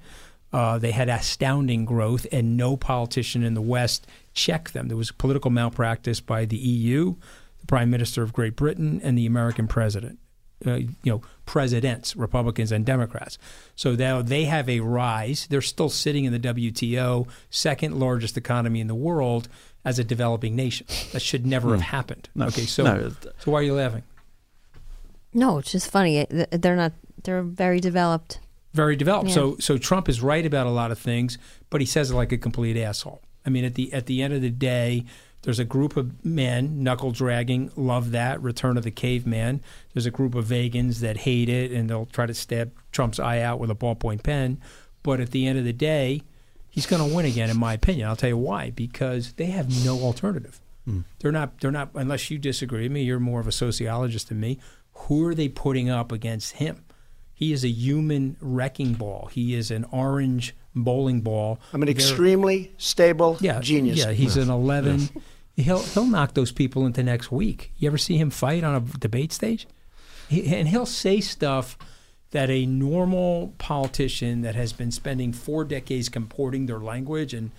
[0.51, 4.89] Uh, they had astounding growth, and no politician in the West checked them.
[4.89, 7.17] There was political malpractice by the EU,
[7.61, 10.19] the Prime Minister of Great Britain, and the American President.
[10.67, 13.39] Uh, you know, presidents, Republicans and Democrats.
[13.77, 15.47] So now they have a rise.
[15.49, 19.49] They're still sitting in the WTO, second largest economy in the world,
[19.85, 20.87] as a developing nation.
[21.12, 21.85] That should never have Hmm.
[21.97, 22.29] happened.
[22.35, 23.11] No, okay, so no.
[23.38, 24.03] so why are you laughing?
[25.33, 26.27] No, it's just funny.
[26.51, 26.93] They're not.
[27.23, 28.40] They're very developed.
[28.73, 29.29] very developed.
[29.29, 29.35] Yeah.
[29.35, 31.38] So so Trump is right about a lot of things,
[31.71, 33.21] but he says it like a complete asshole.
[33.45, 35.05] I mean, at the at the end of the day,
[35.43, 39.61] there's a group of men knuckle dragging, love that Return of the Caveman.
[39.95, 43.40] There's a group of vegans that hate it, and they'll try to stab Trump's eye
[43.40, 44.59] out with a ballpoint pen.
[45.03, 46.23] But at the end of the day,
[46.71, 48.09] he's going to win again, in my opinion.
[48.09, 48.71] I'll tell you why.
[48.71, 50.61] Because they have no alternative.
[50.87, 51.01] Hmm.
[51.19, 51.61] They're not.
[51.61, 51.91] They're not.
[51.95, 54.59] Unless you disagree with me, you're more of a sociologist than me.
[54.93, 56.85] Who are they putting up against him?
[57.35, 59.29] He is a human wrecking ball.
[59.33, 61.59] He is an orange bowling ball.
[61.73, 63.99] I'm an They're- extremely stable yeah, genius.
[63.99, 65.09] Yeah, he's an eleven.
[65.57, 67.73] He'll he'll knock those people into next week.
[67.79, 69.67] You ever see him fight on a debate stage?
[70.29, 71.77] He, and he'll say stuff
[72.31, 77.51] that a normal politician that has been spending four decades comporting their language and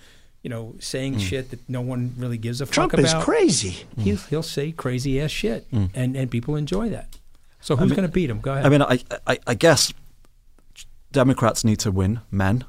[0.42, 1.18] you know saying hmm.
[1.18, 3.10] shit that no one really gives a Trump fuck about.
[3.10, 3.84] Trump is crazy.
[3.98, 4.28] He'll, hmm.
[4.30, 5.86] he'll say crazy ass shit, hmm.
[5.94, 7.18] and and people enjoy that.
[7.60, 8.40] So who's mean- going to beat him?
[8.40, 8.66] Go ahead.
[8.66, 9.94] I mean, I, I, I guess
[11.12, 12.64] Democrats need to win, men,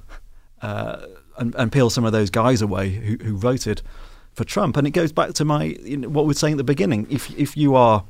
[0.62, 3.82] uh, and, and peel some of those guys away who, who voted
[4.34, 4.78] for Trump.
[4.78, 7.08] And it goes back to my you know, what we were saying at the beginning.
[7.10, 8.04] If if you are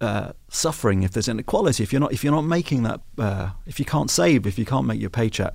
[0.00, 3.78] uh, suffering, if there's inequality, if you're not if you're not making that, uh, if
[3.78, 5.54] you can't save, if you can't make your paycheck,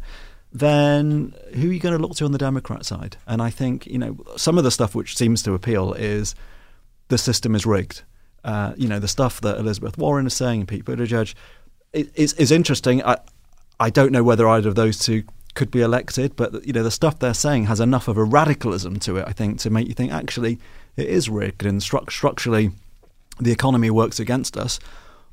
[0.51, 3.17] then who are you going to look to on the Democrat side?
[3.25, 6.35] And I think you know some of the stuff which seems to appeal is
[7.07, 8.03] the system is rigged.
[8.43, 11.33] Uh, you know the stuff that Elizabeth Warren is saying Pete Buttigieg
[11.93, 13.03] is is interesting.
[13.03, 13.17] I
[13.79, 15.23] I don't know whether either of those two
[15.55, 18.99] could be elected, but you know the stuff they're saying has enough of a radicalism
[18.99, 19.25] to it.
[19.27, 20.59] I think to make you think actually
[20.97, 22.71] it is rigged and stru- structurally
[23.39, 24.79] the economy works against us.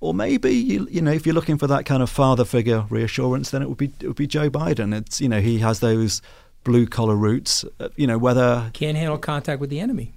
[0.00, 3.50] Or maybe you, you know if you're looking for that kind of father figure reassurance,
[3.50, 4.96] then it would be it would be Joe Biden.
[4.98, 6.22] It's you know he has those
[6.64, 7.64] blue collar roots.
[7.78, 10.14] Uh, you know whether Can't handle contact with the enemy.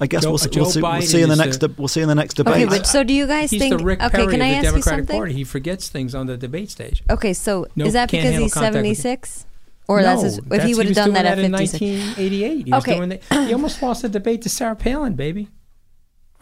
[0.00, 1.86] I guess Joe- we'll, see, we'll, see, we'll see in the next the- de- we'll
[1.88, 2.54] see in the next debate.
[2.54, 3.76] Okay, but so do you guys He's think?
[3.78, 5.16] the Rick okay, Perry can I of the ask you Democratic something?
[5.18, 5.32] Party.
[5.34, 7.02] He forgets things on the debate stage.
[7.10, 9.44] Okay, so No, is that because he's seventy six,
[9.86, 11.66] or no, that's his, if that's- he would have done doing that at in fifty
[11.66, 11.80] six?
[11.82, 12.64] 1988.
[12.64, 12.96] He was Okay.
[12.96, 13.22] doing that.
[13.46, 15.48] He almost lost the debate to Sarah Palin, baby.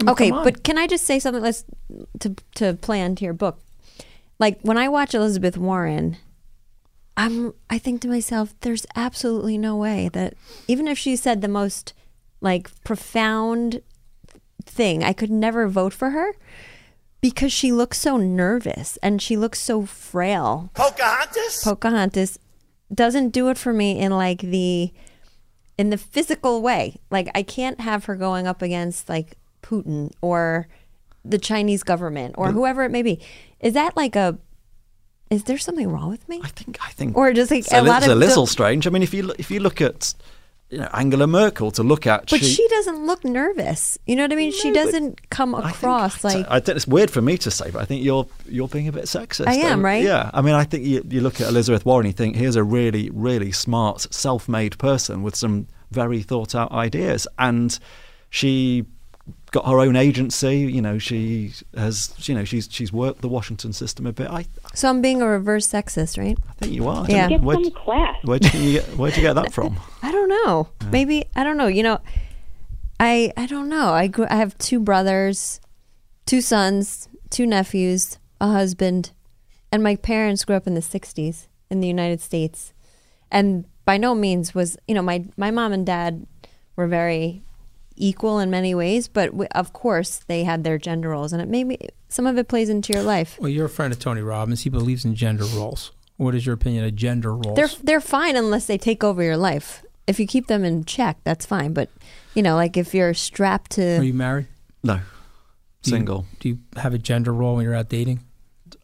[0.00, 1.42] I mean, Okay, but can I just say something?
[1.42, 1.64] Let's
[2.20, 3.60] to to play onto your book.
[4.38, 6.16] Like when I watch Elizabeth Warren,
[7.16, 10.34] I'm I think to myself, there's absolutely no way that
[10.66, 11.92] even if she said the most
[12.40, 13.82] like profound
[14.64, 16.32] thing, I could never vote for her
[17.20, 20.70] because she looks so nervous and she looks so frail.
[20.74, 21.62] Pocahontas?
[21.62, 22.38] Pocahontas
[22.92, 24.92] doesn't do it for me in like the
[25.76, 26.96] in the physical way.
[27.10, 29.36] Like I can't have her going up against like
[29.70, 30.66] Putin or
[31.24, 33.20] the Chinese government or whoever it may be.
[33.60, 34.38] Is that like a
[35.30, 36.40] is there something wrong with me?
[36.42, 38.86] I think I think Or just like it's a lot it's of a little strange.
[38.86, 40.14] I mean, if you look- if you look at
[40.70, 43.98] you know Angela Merkel to look at, But she, doesn't look nervous.
[44.06, 44.52] You know what I mean?
[44.52, 47.84] she doesn't come across like I think it's weird for me to say, but I
[47.84, 49.48] think you're you're being a bit sexist.
[49.48, 50.02] I am, right?
[50.02, 50.30] Yeah.
[50.32, 53.10] I mean, I think you, you look at Elizabeth Warren, you think here's a really,
[53.10, 57.76] really smart, self-made person with some very thought-out ideas, and
[58.30, 58.84] she
[59.50, 60.58] got her own agency.
[60.58, 64.30] You know, she has, you know, she's she's worked the Washington system a bit.
[64.30, 66.38] I, so I'm being a reverse sexist, right?
[66.48, 67.06] I think you are.
[67.08, 67.28] Yeah.
[67.28, 67.58] Get where'd,
[68.22, 69.78] Where'd you get, where'd you get that from?
[70.02, 70.68] I don't know.
[70.90, 71.66] Maybe I don't know.
[71.66, 72.00] You know,
[72.98, 73.92] I I don't know.
[73.92, 75.60] I grew, I have two brothers,
[76.26, 79.12] two sons, two nephews, a husband,
[79.72, 82.72] and my parents grew up in the '60s in the United States,
[83.30, 86.26] and by no means was you know my my mom and dad
[86.76, 87.42] were very
[88.00, 91.48] equal in many ways, but w- of course they had their gender roles, and it
[91.48, 93.38] maybe some of it plays into your life.
[93.40, 94.62] Well, you're a friend of Tony Robbins.
[94.62, 95.92] He believes in gender roles.
[96.16, 97.56] What is your opinion of gender roles?
[97.56, 99.84] They're they're fine unless they take over your life.
[100.06, 101.72] If you keep them in check, that's fine.
[101.72, 101.88] But
[102.34, 104.48] you know, like if you're strapped to Are you married?
[104.82, 105.00] No, Do
[105.90, 106.26] you- single.
[106.40, 108.20] do you have a gender role when you're out dating?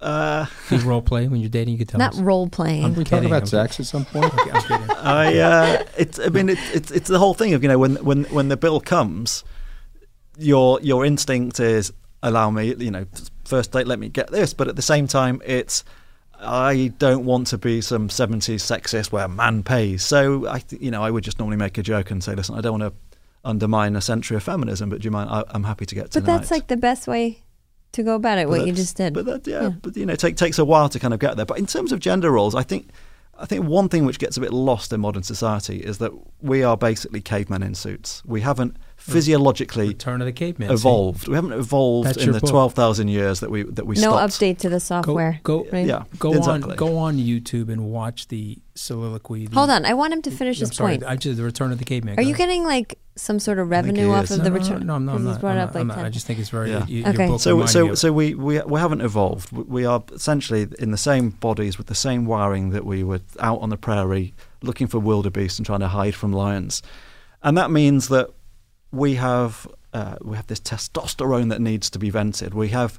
[0.01, 1.73] Uh, you role play when you're dating?
[1.73, 2.21] You could tell not us.
[2.21, 2.85] role playing.
[2.85, 3.59] I'm kidding, I'm kidding.
[3.59, 4.27] at some point?
[4.27, 4.91] Okay, I'm kidding.
[4.97, 7.97] I, uh, it's, I mean, it, it's it's the whole thing of you know when
[7.97, 9.43] when when the bill comes,
[10.37, 13.07] your your instinct is allow me, you know,
[13.45, 15.85] first date, let me get this, but at the same time, it's
[16.39, 20.03] I don't want to be some seventies sexist where man pays.
[20.05, 22.61] So I, you know, I would just normally make a joke and say, listen, I
[22.61, 25.31] don't want to undermine a century of feminism, but do you mind?
[25.31, 27.43] I, I'm happy to get to But that's like the best way
[27.97, 28.49] to go about it.
[28.49, 29.13] What you just did.
[29.13, 31.37] But that, yeah, but you know, it take, takes a while to kind of get
[31.37, 31.47] there.
[31.47, 32.91] But in terms of gender roles, I think
[33.39, 36.63] I think one thing which gets a bit lost in modern society is that we
[36.63, 38.23] are basically cavemen in suits.
[38.25, 38.77] We haven't
[39.13, 40.69] physiologically Return of the caveman.
[40.69, 40.75] see?
[40.75, 41.29] evolved.
[41.29, 42.51] We haven't evolved That's in the book.
[42.51, 44.33] twelve thousand years that we that we no stopped.
[44.35, 45.41] update to the software.
[45.43, 45.87] Go, go, right?
[45.87, 46.05] yeah.
[46.19, 46.71] go exactly.
[46.73, 49.47] on, go on YouTube and watch the soliloquy.
[49.47, 51.05] the- Hold on, I want him to finish I'm his sorry, point.
[51.11, 52.15] I just the Return of the Caveman.
[52.19, 54.33] Are Go you getting like some sort of revenue off is.
[54.33, 54.87] of the no, return?
[54.87, 55.41] No, no, no, 'Cause I'm he's not.
[55.41, 55.99] brought I'm not, like I'm not.
[55.99, 56.71] I just think it's very.
[56.71, 56.85] Yeah.
[56.87, 57.19] You, Okay.
[57.25, 59.53] Your book So, so, so we, we we haven't evolved.
[59.53, 63.21] We- We are essentially in the same bodies with the same wiring that we were
[63.41, 66.83] out on the prairie looking for wildebeest and trying to hide from lions,
[67.43, 68.31] and that means that
[68.97, 72.55] we have uh, we have this testosterone that needs to be vented.
[72.55, 72.99] We have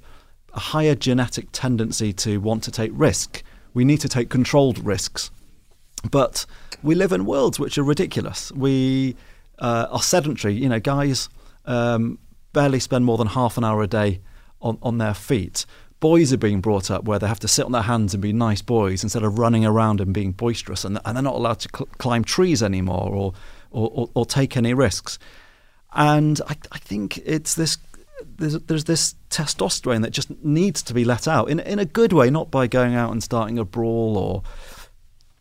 [0.53, 3.43] a higher genetic tendency to want to take risk.
[3.73, 5.29] We need to take controlled risks,
[6.09, 6.45] but
[6.81, 8.51] we live in worlds which are ridiculous.
[8.51, 9.15] We
[9.59, 10.53] uh, are sedentary.
[10.53, 11.29] You know, guys
[11.65, 12.17] um,
[12.53, 14.21] barely spend more than half an hour a day
[14.61, 15.65] on, on their feet.
[15.99, 18.31] Boys are being brought up where they have to sit on their hands and be
[18.31, 21.69] nice boys instead of running around and being boisterous, and, and they're not allowed to
[21.75, 23.33] cl- climb trees anymore or,
[23.71, 25.17] or, or, or take any risks.
[25.93, 27.77] And I, I think it's this.
[28.37, 32.13] There's, there's this testosterone that just needs to be let out in in a good
[32.13, 34.43] way, not by going out and starting a brawl or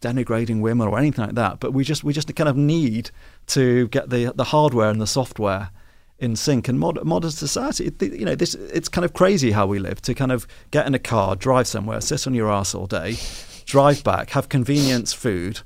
[0.00, 1.60] denigrating women or anything like that.
[1.60, 3.10] But we just we just kind of need
[3.48, 5.70] to get the the hardware and the software
[6.18, 6.68] in sync.
[6.68, 10.00] And mod, modern society, you know, this it's kind of crazy how we live.
[10.02, 13.16] To kind of get in a car, drive somewhere, sit on your ass all day,
[13.64, 15.60] drive back, have convenience food.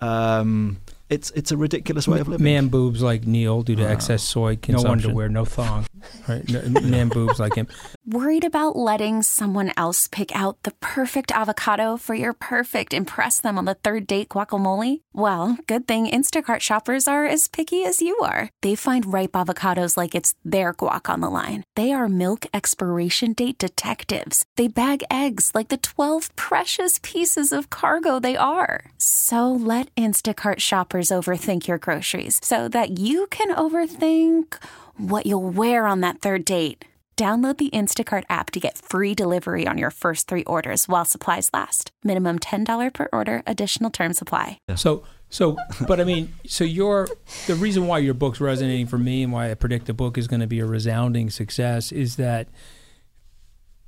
[0.00, 0.78] Um,
[1.10, 2.44] it's it's a ridiculous way of living.
[2.44, 3.90] Man boobs like Neil due to ah.
[3.90, 4.72] excess soy consumption.
[4.72, 5.10] No consumption.
[5.10, 5.86] underwear, no thong.
[6.28, 6.48] Right?
[6.48, 7.66] No- Man boobs like him.
[8.06, 13.58] Worried about letting someone else pick out the perfect avocado for your perfect impress them
[13.58, 15.02] on the third date guacamole?
[15.12, 18.48] Well, good thing Instacart shoppers are as picky as you are.
[18.62, 21.64] They find ripe avocados like it's their guac on the line.
[21.76, 24.44] They are milk expiration date detectives.
[24.56, 28.92] They bag eggs like the 12 precious pieces of cargo they are.
[28.98, 34.62] So let Instacart shoppers overthink your groceries so that you can overthink
[34.96, 36.84] what you'll wear on that third date.
[37.16, 41.50] Download the Instacart app to get free delivery on your first three orders while supplies
[41.52, 41.90] last.
[42.02, 44.58] Minimum $10 per order, additional term supply.
[44.74, 47.08] So, so, but I mean, so your
[47.46, 50.28] the reason why your book's resonating for me and why I predict the book is
[50.28, 52.48] going to be a resounding success is that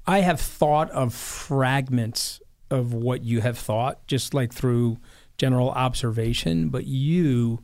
[0.07, 4.99] I have thought of fragments of what you have thought, just like through
[5.43, 7.59] general observation, but you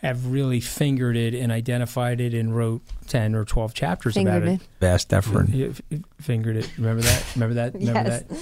[0.00, 4.48] have really fingered it and identified it and wrote 10 or 12 chapters Fingered about
[4.48, 4.60] it.
[4.60, 4.68] it.
[4.80, 5.48] Vast effort.
[5.48, 6.70] You f- fingered it.
[6.76, 7.24] Remember that?
[7.34, 7.72] Remember that?
[7.72, 8.22] Remember Yes.
[8.24, 8.38] that?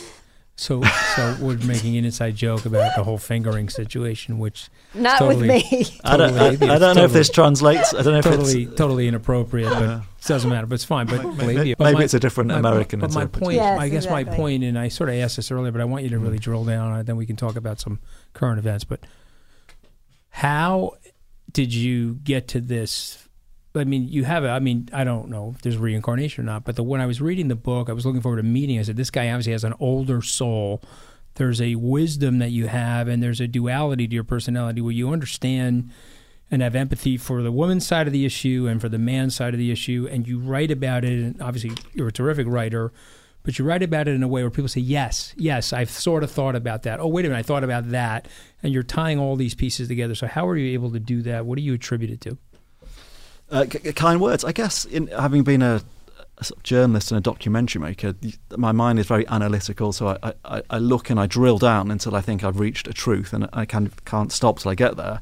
[0.56, 0.82] So,
[1.16, 5.40] so we're making an inside joke about the whole fingering situation, which is Not with
[5.40, 5.98] totally, me.
[6.04, 7.92] I don't, I, I don't know if this translates.
[7.92, 8.74] I don't know if totally, it's.
[8.76, 10.68] totally inappropriate, but it doesn't matter.
[10.68, 11.06] But it's fine.
[11.06, 13.80] But believe you, but maybe my- it's a different my- American But my point, Yes,
[13.80, 16.10] I guess, my point, and I sort of asked this earlier, but I want you
[16.10, 16.42] to really mm.
[16.42, 17.06] drill down on it.
[17.06, 17.98] Then we can talk about some
[18.32, 18.84] current events.
[18.84, 19.00] But
[20.30, 20.92] how
[21.50, 23.28] did you get to this?
[23.76, 24.44] I mean, you have.
[24.44, 24.48] it.
[24.48, 26.64] I mean, I don't know if there's reincarnation or not.
[26.64, 28.78] But the, when I was reading the book, I was looking forward to meeting.
[28.78, 30.80] I said, this guy obviously has an older soul.
[31.34, 35.10] There's a wisdom that you have, and there's a duality to your personality where you
[35.10, 35.90] understand
[36.50, 39.54] and have empathy for the woman's side of the issue and for the man's side
[39.54, 41.18] of the issue, and you write about it.
[41.18, 42.92] And obviously, you're a terrific writer,
[43.42, 46.22] but you write about it in a way where people say, "Yes, yes, I've sort
[46.22, 48.28] of thought about that." Oh, wait a minute, I thought about that,
[48.62, 50.14] and you're tying all these pieces together.
[50.14, 51.46] So, how are you able to do that?
[51.46, 52.38] What do you attribute it to?
[53.50, 54.44] Uh, kind words.
[54.44, 55.82] I guess in having been a,
[56.38, 58.14] a sort of journalist and a documentary maker,
[58.56, 59.92] my mind is very analytical.
[59.92, 62.92] So I, I, I look and I drill down until I think I've reached a
[62.92, 65.20] truth, and I of can't stop till I get there.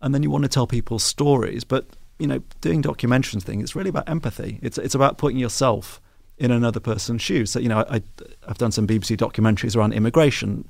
[0.00, 1.86] And then you want to tell people stories, but
[2.18, 4.58] you know, doing documentaries thing, it's really about empathy.
[4.62, 6.00] It's it's about putting yourself
[6.36, 7.50] in another person's shoes.
[7.50, 8.02] So you know, I,
[8.46, 10.68] I've done some BBC documentaries around immigration.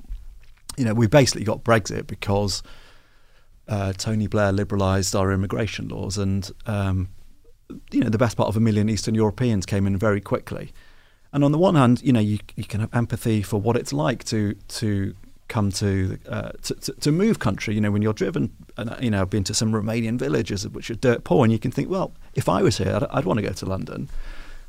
[0.77, 2.63] You know, we basically got Brexit because
[3.69, 7.07] uh, Tony Blair liberalised our immigration laws, and um,
[7.91, 10.73] you know the best part of a million Eastern Europeans came in very quickly.
[11.31, 13.93] And on the one hand, you know you you can have empathy for what it's
[13.93, 15.15] like to to
[15.47, 17.73] come to, uh, to, to move country.
[17.73, 20.95] You know when you're driven, uh, you know been to some Romanian villages which are
[20.95, 23.45] dirt poor, and you can think, well, if I was here, I'd, I'd want to
[23.45, 24.09] go to London.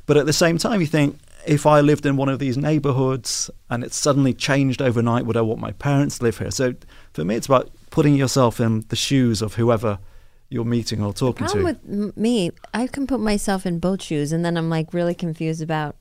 [0.05, 3.49] But at the same time, you think if I lived in one of these neighbourhoods
[3.69, 6.51] and it suddenly changed overnight, would I want my parents to live here?
[6.51, 6.75] So
[7.13, 9.99] for me, it's about putting yourself in the shoes of whoever
[10.49, 11.87] you're meeting or talking problem to.
[11.91, 15.61] with me, I can put myself in both shoes, and then I'm like really confused
[15.61, 15.95] about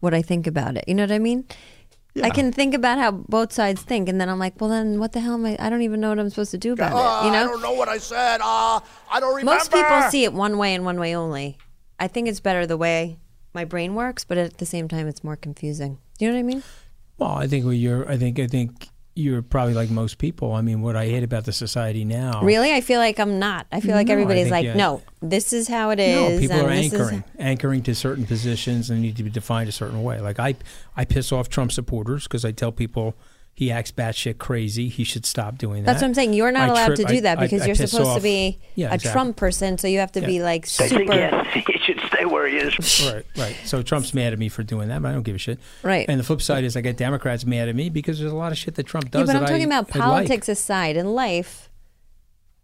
[0.00, 0.84] what I think about it.
[0.86, 1.44] You know what I mean?
[2.14, 2.26] Yeah.
[2.26, 5.12] I can think about how both sides think, and then I'm like, well, then what
[5.12, 5.56] the hell am I?
[5.58, 7.26] I don't even know what I'm supposed to do about it.
[7.26, 7.44] You know?
[7.44, 8.40] I don't know what I said.
[8.42, 8.80] Uh,
[9.10, 9.52] I don't remember.
[9.52, 11.58] Most people see it one way and one way only.
[11.98, 13.18] I think it's better the way
[13.54, 15.98] my brain works, but at the same time, it's more confusing.
[16.18, 16.62] Do you know what I mean?
[17.18, 18.08] Well, I think we- you're.
[18.10, 18.38] I think.
[18.38, 20.52] I think you're probably like most people.
[20.52, 22.42] I mean, what I hate about the society now.
[22.42, 23.66] Really, I feel like I'm not.
[23.72, 24.74] I feel like No, everybody's like, yeah.
[24.74, 26.32] no, this is how it is.
[26.34, 29.30] No, people and are this is- anchoring, anchoring to certain positions and need to be
[29.30, 30.20] defined a certain way.
[30.20, 30.54] Like I,
[30.96, 33.14] I piss off Trump supporters because I tell people
[33.56, 34.88] he acts batshit crazy.
[34.88, 35.86] He should stop doing that.
[35.92, 36.34] That's what I'm saying.
[36.34, 38.14] You're not I allowed trip- to do I- that I- because I you're piss supposed
[38.16, 39.12] to be Yeah, a exactly.
[39.12, 40.26] Trump person, so you have to Yeah.
[40.26, 41.14] be like They think, super.
[41.18, 42.74] yes, he should stay where he is.
[43.12, 43.56] Right, right.
[43.64, 45.58] So Trump's mad at me for doing that, but I don't give a shit.
[45.82, 46.04] Right.
[46.08, 48.52] And the flip side is I get Democrats mad at me because there's a lot
[48.52, 49.26] of shit that Trump Yeah, does.
[49.28, 50.08] but I'm that talking I, about I like.
[50.26, 50.96] politics aside.
[50.98, 51.70] In life,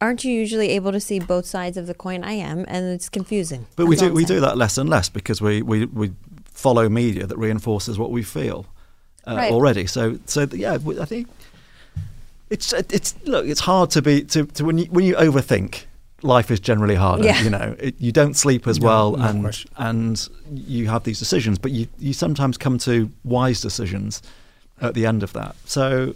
[0.01, 2.23] aren't you usually able to see both sides of the coin?
[2.23, 3.65] I am, and it's confusing.
[3.77, 4.41] But we That's all do we saying.
[4.41, 6.13] do that less and less because we, we, we
[6.45, 8.67] follow media that reinforces what we feel
[9.27, 9.53] uh, Right.
[9.53, 9.87] already.
[9.87, 11.29] So so yeah, I think
[12.51, 15.85] it's it's look it's hard to be to, to when you when you overthink.
[16.25, 17.25] Life is generally harder.
[17.25, 17.43] Yeah.
[17.43, 19.71] You know, it, you don't sleep as No, well, no and question.
[19.77, 24.23] and you have these decisions, but you you sometimes come to wise decisions
[24.81, 25.57] at the end of that.
[25.65, 26.15] So,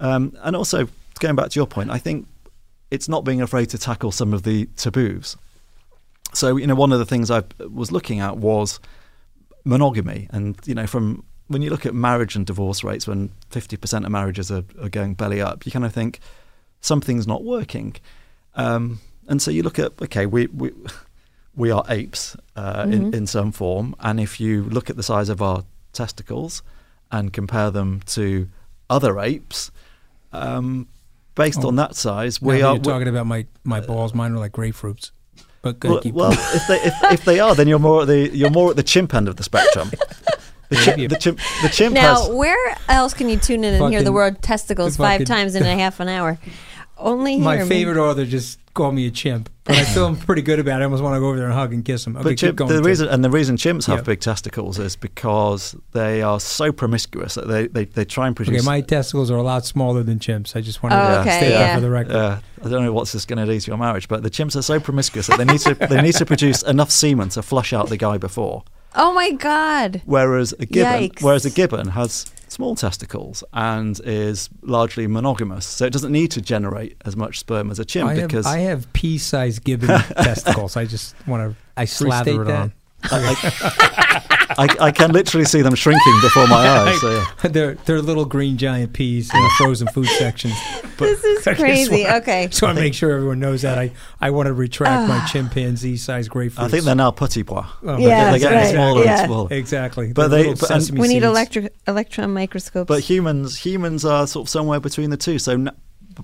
[0.00, 0.88] um, and also
[1.20, 2.26] going back to your point, I think
[2.90, 5.36] it's not being afraid to tackle some of the taboos.
[6.34, 8.80] So, you know, one of the things I was looking at was
[9.64, 10.28] monogamy.
[10.30, 14.10] And, you know, from when you look at marriage and divorce rates, when 50% of
[14.10, 16.20] marriages are, are going belly up, you kind of think
[16.80, 17.96] something's not working.
[18.54, 20.70] Um, and so you look at, okay, we, we,
[21.56, 23.14] we are apes uh, in, Mhm.
[23.14, 23.94] in some form.
[24.00, 26.62] And if you look at the size of our testicles
[27.10, 28.48] and compare them to
[28.90, 29.70] other apes,
[30.32, 30.86] um,
[31.34, 31.68] based Oh.
[31.68, 32.74] on that size, we are.
[32.74, 34.12] You're talking about my my balls.
[34.14, 35.10] Mine are like grapefruits.
[35.62, 35.82] But.
[35.82, 38.70] Well, well, if they if, if they are, then you're more at the you're more
[38.70, 39.90] at the chimp end of the spectrum.
[40.70, 42.28] The chimp, the chimp, the chimp Now, has.
[42.28, 45.62] where else can you tune in and hear the word testicles five fucking- times in
[45.64, 46.38] a half an hour?
[46.98, 47.44] Only here.
[47.44, 50.82] my favorite author just called me a chimp, but I feel pretty good about it.
[50.82, 52.16] I almost want to go over there and hug and kiss him.
[52.16, 52.68] Okay, But keep chimp, going.
[52.70, 52.84] the Tim.
[52.84, 54.02] reason and the reason chimps have Yeah.
[54.02, 58.56] big testicles is because they are so promiscuous that they, they, they try and produce.
[58.62, 60.56] Okay, my testicles are a lot smaller than chimps.
[60.56, 61.74] I just wanted Oh, to okay, state that yeah.
[61.76, 62.12] for the record.
[62.12, 64.56] Uh, I don't know what's this going to do to your marriage, but the chimps
[64.56, 67.72] are so promiscuous that they need to they need to produce enough semen to flush
[67.72, 68.64] out the guy before.
[68.94, 70.02] Oh my God.
[70.06, 71.22] Whereas a gibbon, Yikes.
[71.22, 76.40] whereas a gibbon has small testicles and is largely monogamous, so it doesn't need to
[76.40, 80.76] generate as much sperm as a chimp I have, because I have pea-sized gibbon testicles.
[80.76, 82.60] I just want to I slather it that.
[82.60, 82.72] on.
[83.04, 87.00] I, I, I can literally see them shrinking before my eyes.
[87.00, 87.24] So, yeah.
[87.50, 90.54] they're they're little green giant peas in the frozen food sections.
[90.98, 91.48] This is crazy.
[91.48, 92.02] I just crazy.
[92.04, 92.48] wanna- Okay.
[92.50, 95.28] So I make sure everyone knows that I, I want to retract my ah.
[95.30, 96.58] chimpanzee-sized grapefruits.
[96.58, 97.64] I think they're now petit pois.
[97.84, 98.32] Oh, my Yeah, God.
[98.32, 98.70] they're getting right.
[98.72, 99.18] smaller Yeah.
[99.20, 99.52] and smaller.
[99.52, 100.12] exactly.
[100.12, 101.24] But They're they- but- and- We need seeds.
[101.26, 102.88] electric electron microscopes.
[102.88, 105.38] But humans, humans are sort of somewhere between the two.
[105.38, 105.70] So n-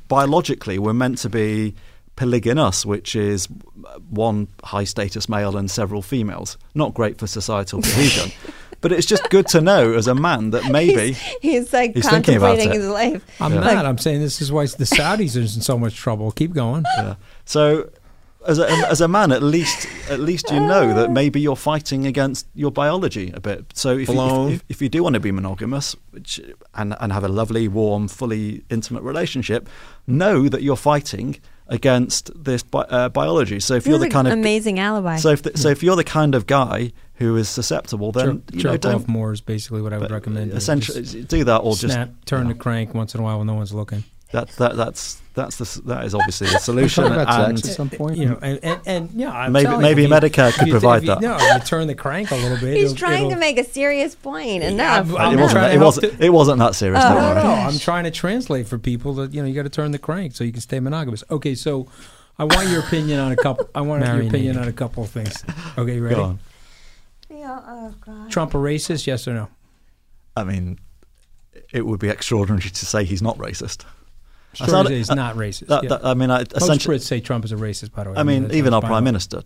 [0.09, 1.77] biologically, we're meant to be
[2.17, 3.49] polygynous, which is
[4.11, 6.57] one high status male and several females.
[6.75, 8.31] Not great for societal cohesion.
[8.81, 12.09] but it's just good to know as a man that maybe he's, he's like He's
[12.09, 13.25] contemplating his life.
[13.41, 13.61] I'm Yeah.
[13.61, 13.87] not.
[13.87, 16.31] I'm saying this is why the Saudis are in so much trouble.
[16.31, 16.85] Keep going.
[16.97, 17.17] Yeah.
[17.45, 17.91] So,
[18.47, 21.13] as a, as a man, at least at least you know that uh.
[21.13, 23.65] maybe you're fighting against your biology a bit.
[23.75, 26.39] So if you, if, if, if you do want to be monogamous, which
[26.75, 29.67] and and have a lovely, warm, fully intimate relationship,
[30.07, 31.39] know that you're fighting
[31.69, 33.61] against this bi- uh, biology.
[33.61, 35.17] So if This you're the kind of amazing alibi.
[35.17, 38.43] so if the, so if you're the kind of guy who is susceptible, then Jerk,
[38.53, 40.53] you know jerk don't off more is basically what I would recommend.
[40.53, 43.55] essentially do that or just snap, turn the crank once in a while when no
[43.55, 44.05] one's looking.
[44.35, 47.05] That that that's that's the that is obviously the solution.
[47.05, 48.17] talking about and sex at some point.
[48.19, 51.09] You know, and, and, and yeah, I'm Maybe- maybe you, Medicare could you- provide you,
[51.09, 51.21] that.
[51.21, 52.77] No, you turn the crank a little bit.
[52.77, 54.63] he's it'll- trying to it'll- make a serious point.
[54.63, 55.07] Yeah, Enough.
[55.15, 57.03] I'm- it I'm wasn't that, it wasn't it wasn't that serious.
[57.05, 59.63] Oh, don't No, no, I'm trying to translate for people that you know you got
[59.65, 61.25] to turn the crank so you can stay monogamous.
[61.31, 61.89] Okay, so
[62.39, 63.69] I want your opinion on a couple.
[63.75, 64.63] I want your opinion Marinating.
[64.63, 65.45] on a couple of things.
[65.79, 66.15] Okay, ready?
[66.17, 66.39] Go on.
[67.31, 68.31] Yeah, oh God.
[68.31, 69.07] Trump a racist?
[69.07, 69.49] Yes or no?
[70.37, 70.79] I mean,
[71.73, 73.85] it would be extraordinary to say he's not racist.
[74.59, 75.67] That's Sure, not- he's not racist.
[75.69, 75.89] that- yeah.
[75.91, 77.93] that- I mean, I, Most essentially, Brits say Trump is a racist.
[77.93, 79.43] By the way, I mean, that's- even our prime minister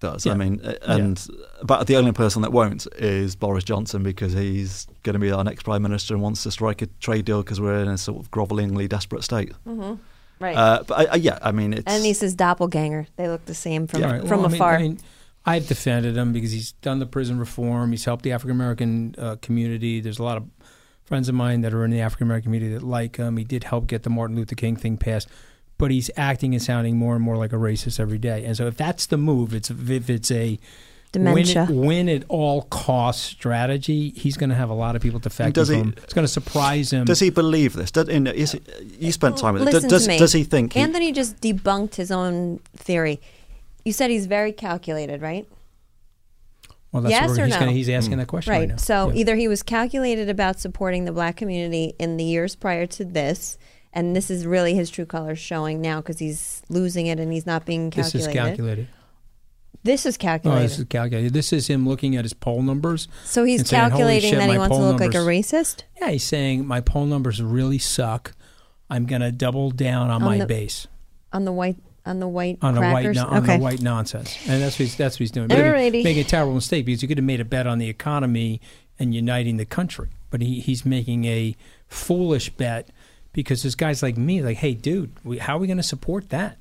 [0.00, 0.26] does.
[0.26, 1.26] I mean, uh, and
[1.62, 5.44] but the only person that won't is Boris Johnson because he's going to be our
[5.44, 8.20] next prime minister and wants to strike a trade deal because we're in a sort
[8.22, 9.52] of grovelingly desperate state.
[10.40, 10.56] Right.
[10.56, 13.06] Uh, but I, I, yeah, I mean, it's and he's his doppelganger.
[13.16, 14.20] They look the same from Yeah, right.
[14.28, 14.74] from Well, I mean- afar.
[14.74, 14.98] I mean,
[15.46, 17.90] I've defended him because he's done the prison reform.
[17.92, 20.00] He's helped the African American uh, community.
[20.00, 20.44] There's a lot of
[21.04, 23.36] friends of mine that are in the African American community that like him.
[23.36, 25.28] He did help get the Martin Luther King thing passed,
[25.78, 28.44] but he's acting and sounding more and more like a racist every day.
[28.44, 30.58] And so, if that's the move, it's if it's a
[31.12, 31.66] Dementia.
[31.68, 35.52] win, win at all cost strategy, he's going to have a lot of people defecting
[35.52, 35.94] does he- him.
[36.02, 37.04] It's going to surprise him.
[37.04, 37.90] Does he believe this?
[37.92, 38.58] Does, in, is
[38.98, 39.66] you spent time with him.
[39.72, 40.18] Listen Does, to me.
[40.18, 43.20] does he think he, Anthony just debunked his own theory.
[43.84, 45.46] You said he's very calculated, right?
[46.94, 47.60] Well, that's yes where or he's, no?
[47.60, 48.30] gonna, he's asking that mm.
[48.30, 48.68] question right, Right.
[48.70, 48.76] now.
[48.76, 49.16] So Yeah.
[49.20, 53.58] either he was calculated about supporting the black community in the years prior to this,
[53.92, 57.44] and this is really his true colors showing now because he's losing it and he's
[57.46, 58.30] not being this calculated.
[58.30, 58.88] is calculated.
[59.82, 60.64] This is No, calculated.
[60.64, 61.32] this is calculated.
[61.34, 63.06] This is him looking at his poll numbers.
[63.24, 65.82] so he's and saying, calculating shit, that he wants to poll look like a racist.
[66.00, 68.32] Yeah, he's saying my poll numbers really suck.
[68.88, 70.86] I'm going to double down on, On my the base
[71.32, 71.76] on the white
[72.06, 73.16] on the white on the white crackers.
[73.16, 73.56] no, on okay.
[73.56, 75.48] the white nonsense, and that's what he's, that's what he's doing.
[75.48, 78.60] Making, making a terrible mistake because he could have made a bet on the economy
[78.98, 81.56] and uniting the country, but he, he's making a
[81.88, 82.88] foolish bet
[83.32, 86.30] because there's guys like me, like, hey, dude, we, how are we going to support
[86.30, 86.56] that?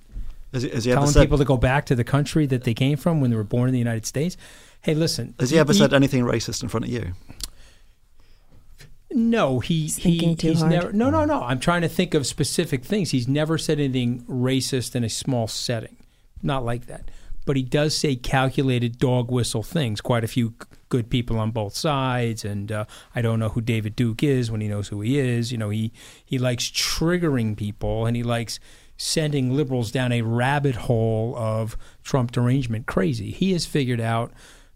[0.53, 2.63] has he, has he ever Telling said, people to go back to the country that
[2.63, 4.37] they came from when they were born in the United States.
[4.81, 7.13] Hey, listen, has he ever you- said anything racist in front of you?
[9.13, 10.71] No, he He's he too he's hard.
[10.71, 10.93] never.
[10.93, 11.41] No, no, no.
[11.41, 13.11] I'm trying to think of specific things.
[13.11, 15.97] He's never said anything racist in a small setting,
[16.41, 17.09] not like that.
[17.45, 19.99] But he does say calculated dog whistle things.
[20.01, 20.53] Quite a few
[20.89, 24.61] good people on both sides, and uh, I don't know who David Duke is when
[24.61, 25.51] he knows who he is.
[25.51, 25.91] You know, he
[26.23, 28.59] he likes triggering people, and he likes
[28.95, 33.31] sending liberals down a rabbit hole of Trump derangement crazy.
[33.31, 34.31] He has figured out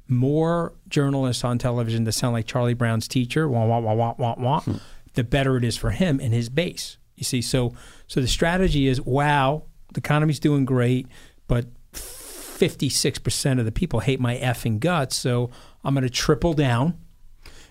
[0.08, 4.36] more journalists on television that sound like Charlie Brown's teacher, wah wah wah wah wah
[4.38, 4.76] wah, hmm.
[5.14, 6.98] the better it is for him and his base.
[7.16, 7.74] You see, so
[8.08, 11.08] so the strategy is wow, the economy's doing great,
[11.48, 15.50] but fifty six percent of the people hate my effing guts, so
[15.84, 16.98] I'm going to triple down.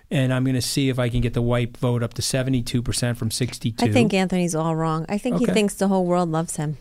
[0.09, 3.17] And I'm going to see if I can get the white vote up to 72%
[3.17, 3.85] from 62.
[3.85, 5.05] I think Anthony's all wrong.
[5.09, 6.77] I think he thinks the whole world loves him.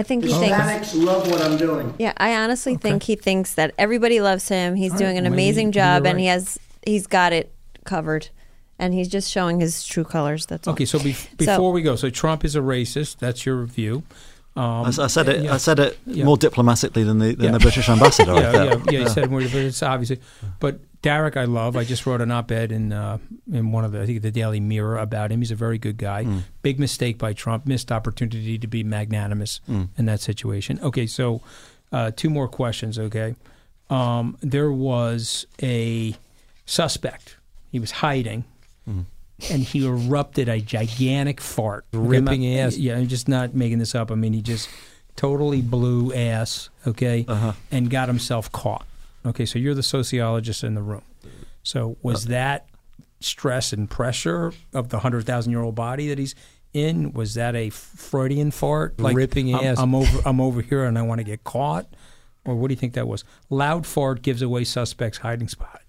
[0.00, 0.56] I think he thinks.
[0.56, 1.94] Hispanics love what I'm doing.
[1.98, 4.74] Yeah, I honestly think he thinks that everybody loves him.
[4.74, 6.32] He's All doing an maybe- amazing maybe job, you're and he right.
[6.32, 7.52] has he's got it
[7.84, 8.28] covered,
[8.78, 10.46] and he's just showing his true colors.
[10.46, 10.72] That's all.
[10.72, 13.18] Okay, so be- before we go, so Trump is a racist.
[13.18, 14.02] That's your view.
[14.56, 15.44] Um, I, I said it.
[15.44, 15.54] yeah.
[15.54, 16.24] I said it Yeah.
[16.24, 17.52] more diplomatically than the than Yeah.
[17.52, 18.34] the British ambassador.
[18.34, 19.00] Yeah, yeah, yeah.
[19.00, 20.20] You said more, but it's obviously.
[20.58, 21.76] But Darroch, I love.
[21.76, 23.18] I just wrote an op-ed in uh,
[23.52, 25.40] in one of the I think the Daily Mirror about him.
[25.40, 26.24] He's a very good guy.
[26.24, 26.42] Mm.
[26.62, 27.64] Big mistake by Trump.
[27.64, 29.88] Missed opportunity to be magnanimous Mm.
[29.96, 30.80] in that situation.
[30.82, 31.40] Okay, so
[31.92, 32.98] uh, two more questions.
[32.98, 33.36] Okay,
[33.88, 36.14] um, there was a
[36.66, 37.36] suspect.
[37.70, 38.44] He was hiding.
[38.88, 39.04] Mm.
[39.50, 42.76] And he erupted a gigantic fart, Ripping I'm not- ass.
[42.76, 44.10] Yeah, I'm just not making this up.
[44.10, 44.68] I mean, he just
[45.16, 46.68] totally blew ass.
[46.86, 47.52] Okay, Uh-huh.
[47.70, 48.86] and got himself caught.
[49.24, 51.02] Okay, so you're the sociologist in the room.
[51.62, 52.66] So was that
[53.20, 56.34] stress and pressure of the hundred thousand year old body that he's
[56.72, 57.12] in?
[57.12, 58.94] Was that a Freudian fart?
[58.98, 59.78] Ripping I'm, ass.
[59.78, 60.20] I'm over.
[60.24, 61.86] I'm over here, and I want to get caught.
[62.46, 63.22] Or what do you think that was?
[63.50, 65.82] Loud fart gives away suspect's hiding spot.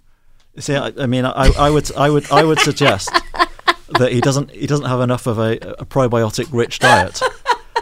[0.57, 3.09] See, I, I mean, I, I would, I would, I would suggest
[3.99, 7.21] that he doesn't, he doesn't have enough of a, a probiotic-rich diet.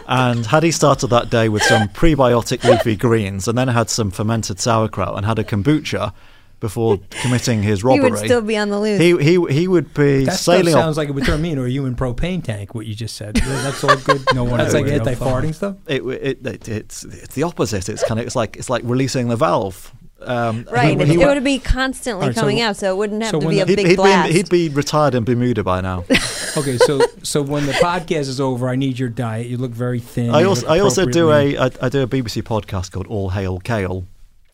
[0.06, 4.10] And had he started that day with some prebiotic leafy greens, and then had some
[4.10, 6.12] fermented sauerkraut, and had a kombucha
[6.58, 9.00] before committing his robbery, He robbery, would still be on the loose.
[9.00, 11.02] he he he would be That stuff sailing sounds off.
[11.02, 12.74] like it would turn me into a human propane tank.
[12.74, 13.34] What you just said.
[13.36, 14.22] That's all good.
[14.34, 14.58] No one.
[14.58, 15.76] That's like anti-farting stuff.
[15.86, 17.88] It, it, it it's it's the opposite.
[17.88, 19.92] It's kind of it's like it's like releasing the valve.
[20.22, 20.96] Um, right.
[20.96, 22.96] he- It, he it would- would be constantly All right, so- coming out, so it
[22.96, 24.28] wouldn't have so to when be a the- big he'd, blast.
[24.28, 26.04] be, he'd be retired in Bermuda by now.
[26.56, 29.46] Okay, so so when the podcast is over, I need your diet.
[29.46, 30.30] You look very thin.
[30.34, 33.30] I also I also do appropriately- a I, I do a BBC podcast called All
[33.30, 34.04] Hail Kale,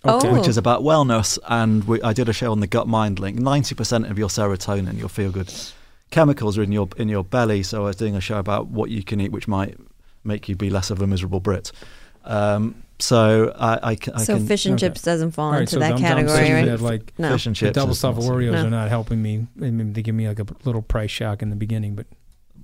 [0.05, 0.31] Okay.
[0.31, 3.39] which is about wellness, and we, I did a show on the gut mind link.
[3.39, 5.51] Ninety percent of your serotonin, your feel good
[6.11, 7.63] chemicals, are in your in your belly.
[7.63, 9.79] So I was doing a show about what you can eat, which might
[10.23, 11.73] make you be less of a miserable Brit.
[12.27, 14.87] Um, so I, I, I so can fish and okay.
[14.89, 16.65] chips doesn't fall All right, into so that I'm- I'm category, saying right?
[16.67, 17.31] that, like, no.
[17.33, 17.75] fish and The chips.
[17.75, 18.67] double is stuffed Oreos No.
[18.67, 19.47] are not helping me.
[19.63, 22.07] I mean, they give me like a little price shock in the beginning, but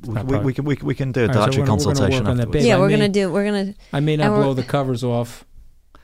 [0.07, 1.79] We, we, we can we, can- we can do a All right, dietary we're gonna-
[1.79, 3.31] we're consultation work on that yeah, I we're may- gonna do.
[3.33, 3.75] We're gonna.
[3.93, 5.45] I may not blow the covers off.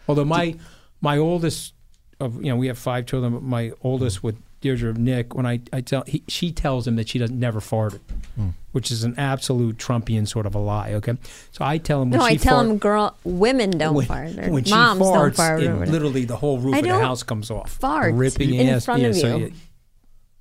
[0.09, 0.55] Although my
[1.01, 1.75] my oldest
[2.21, 5.61] of you know we have five children, but my oldest with Deirdre Nick, when I
[5.73, 8.01] I tell he, she tells him that she doesn't never farted,
[8.37, 8.49] Hmm.
[8.79, 10.93] Which is an absolute Trumpian sort of a lie.
[10.93, 11.15] Okay,
[11.51, 14.39] so I tell him No, I tell fart, him, girl, women don't when, fart.
[14.39, 15.63] Or when moms farts, don't fart.
[15.65, 17.73] it literally the whole roof of the house comes off.
[17.73, 18.85] fart ripping in ass.
[18.85, 19.45] front yeah, of so you.
[19.47, 19.53] you-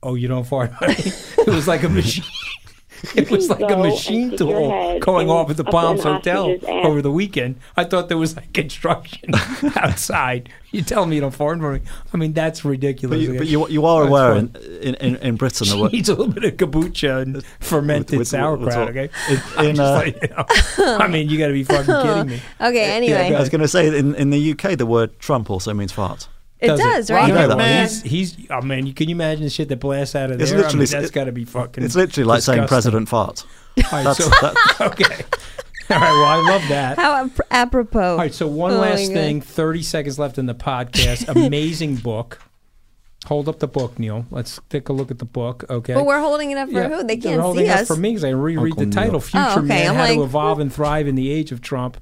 [0.03, 0.71] oh, you don't fart.
[0.81, 2.23] it was like a machine.
[3.15, 7.55] It was like a machine tool going off at the Palms Hotel over the weekend.
[7.75, 9.31] I thought there was like construction
[9.75, 10.49] outside.
[10.71, 11.81] You tell me you don't fart for me.
[12.13, 13.17] I mean, that's ridiculous.
[13.17, 13.37] But you, okay?
[13.37, 16.09] but you, you are That's aware in, in, in, in Britain She the wo- needs
[16.09, 18.93] a little bit of kombucha and fermented with- with- sauerkraut.
[18.93, 20.29] with- okay, in- I'm in, uh, like, you
[20.85, 22.41] know, I mean, you got to be fucking kidding me.
[22.59, 23.33] Okay, anyway.
[23.35, 26.27] I was going to say in, in the UK the word Trump also means fart.
[26.60, 27.28] It does, right?
[27.28, 27.82] You know that.
[27.89, 30.51] He's, he's, oh man, you can you imagine the shit that blasts out of It's
[30.51, 30.66] there?
[30.66, 31.84] I mean, that's got to be fucking.
[31.84, 32.68] It's literally like saying.
[32.68, 33.45] President fart.
[33.91, 35.24] All right, so, that- okay.
[35.89, 36.97] All right, well, I love that.
[36.97, 38.12] How ap- apropos.
[38.14, 39.39] All right, so one Oh last thing.
[39.41, 41.28] Thirty seconds left in the podcast.
[41.45, 42.39] Amazing book.
[43.28, 44.26] Hold up the book, Neil.
[44.32, 45.64] Let's take a look at the book.
[45.70, 45.93] Okay.
[45.93, 47.03] But we're holding it up for Yeah, who?
[47.03, 47.88] They can't holding see it up us.
[47.88, 49.20] for me because I reread Uncle the title, Neil.
[49.22, 49.68] "Future Oh, okay.
[49.68, 51.97] Man: I'm How to Evolve and Thrive in the Age of Trump."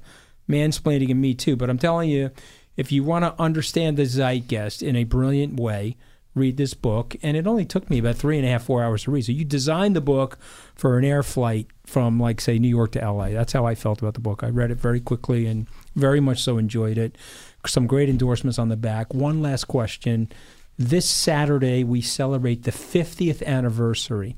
[0.48, 1.56] Mansplaining and Me Too.
[1.56, 2.30] But I'm telling you,
[2.76, 5.96] if you want to understand the zeitgeist in a brilliant way,
[6.34, 7.16] read this book.
[7.22, 9.24] And it only took me about three and a half, four hours to read.
[9.24, 10.38] So you designed the book
[10.74, 13.32] for an air flight from, like, say, New York to L.A.
[13.32, 14.44] That's how I felt about the book.
[14.44, 15.66] I read it very quickly and
[15.96, 17.16] very much so enjoyed it.
[17.66, 19.12] Some great endorsements on the back.
[19.12, 20.30] One last question.
[20.78, 24.36] This Saturday, we celebrate the 50th anniversary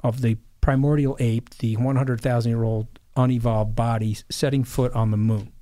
[0.00, 5.52] of the primordial ape, the 100,000 year old unevolved body setting foot on the moon.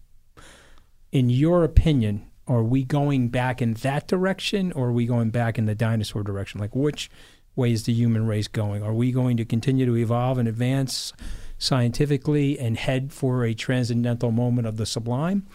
[1.14, 5.58] In your opinion, are we going back in that direction or are we going back
[5.58, 6.60] in the dinosaur direction?
[6.60, 7.08] Like, which
[7.54, 8.82] way is the human race going?
[8.82, 11.12] Are we going to continue to evolve and advance
[11.56, 15.46] scientifically and head for a transcendental moment of the sublime?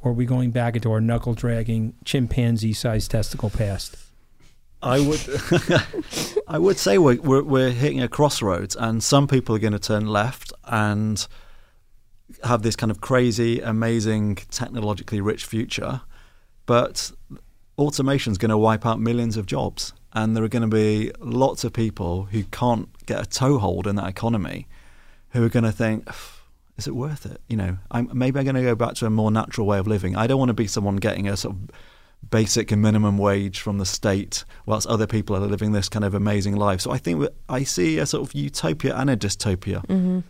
[0.00, 3.98] Or are we going back into our knuckle dragging chimpanzee sized testicle past?
[4.82, 5.20] I would,
[6.48, 9.78] I would say we're, we're we're hitting a crossroads, and some people are going to
[9.78, 11.24] turn left and
[12.44, 16.02] have this kind of crazy, amazing, technologically rich future,
[16.66, 17.12] but
[17.78, 21.10] automation is going to wipe out millions of jobs, and there are going to be
[21.20, 24.66] lots of people who can't get a toehold in that economy,
[25.30, 26.08] who are going to think.
[26.78, 27.40] Is it worth it?
[27.48, 29.86] You know, I'm, maybe I'm going to go back to a more natural way of
[29.86, 30.16] living.
[30.16, 31.70] I don't want to be someone getting a sort of
[32.30, 36.14] basic and minimum wage from the state, whilst other people are living this kind of
[36.14, 36.80] amazing life.
[36.80, 40.20] So I think I see a sort of utopia and a dystopia Mm-hmm.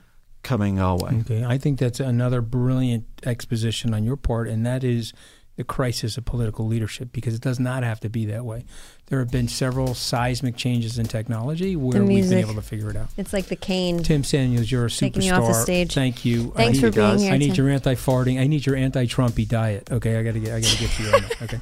[0.43, 1.21] Coming our way.
[1.21, 5.13] Okay, I think that's another brilliant exposition on your part, and that is
[5.57, 8.65] the crisis of political leadership because it does not have to be that way.
[9.07, 12.97] There have been several seismic changes in technology where we've been able to figure it
[12.97, 13.11] out.
[13.19, 14.03] It's like the cane.
[14.03, 15.01] Tim Samuels, you're a superstar.
[15.01, 15.95] Taking you off the stage.
[15.95, 16.53] Thank you.
[16.53, 17.67] Thanks I for need, being here, I need Tim.
[17.67, 18.41] your anti-farting.
[18.41, 19.93] I need your anti-Trumpy diet.
[19.93, 20.55] Okay, I gotta get.
[20.55, 21.43] I gotta get you on that.
[21.43, 21.61] Okay.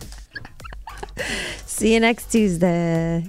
[1.66, 3.28] See you next Tuesday.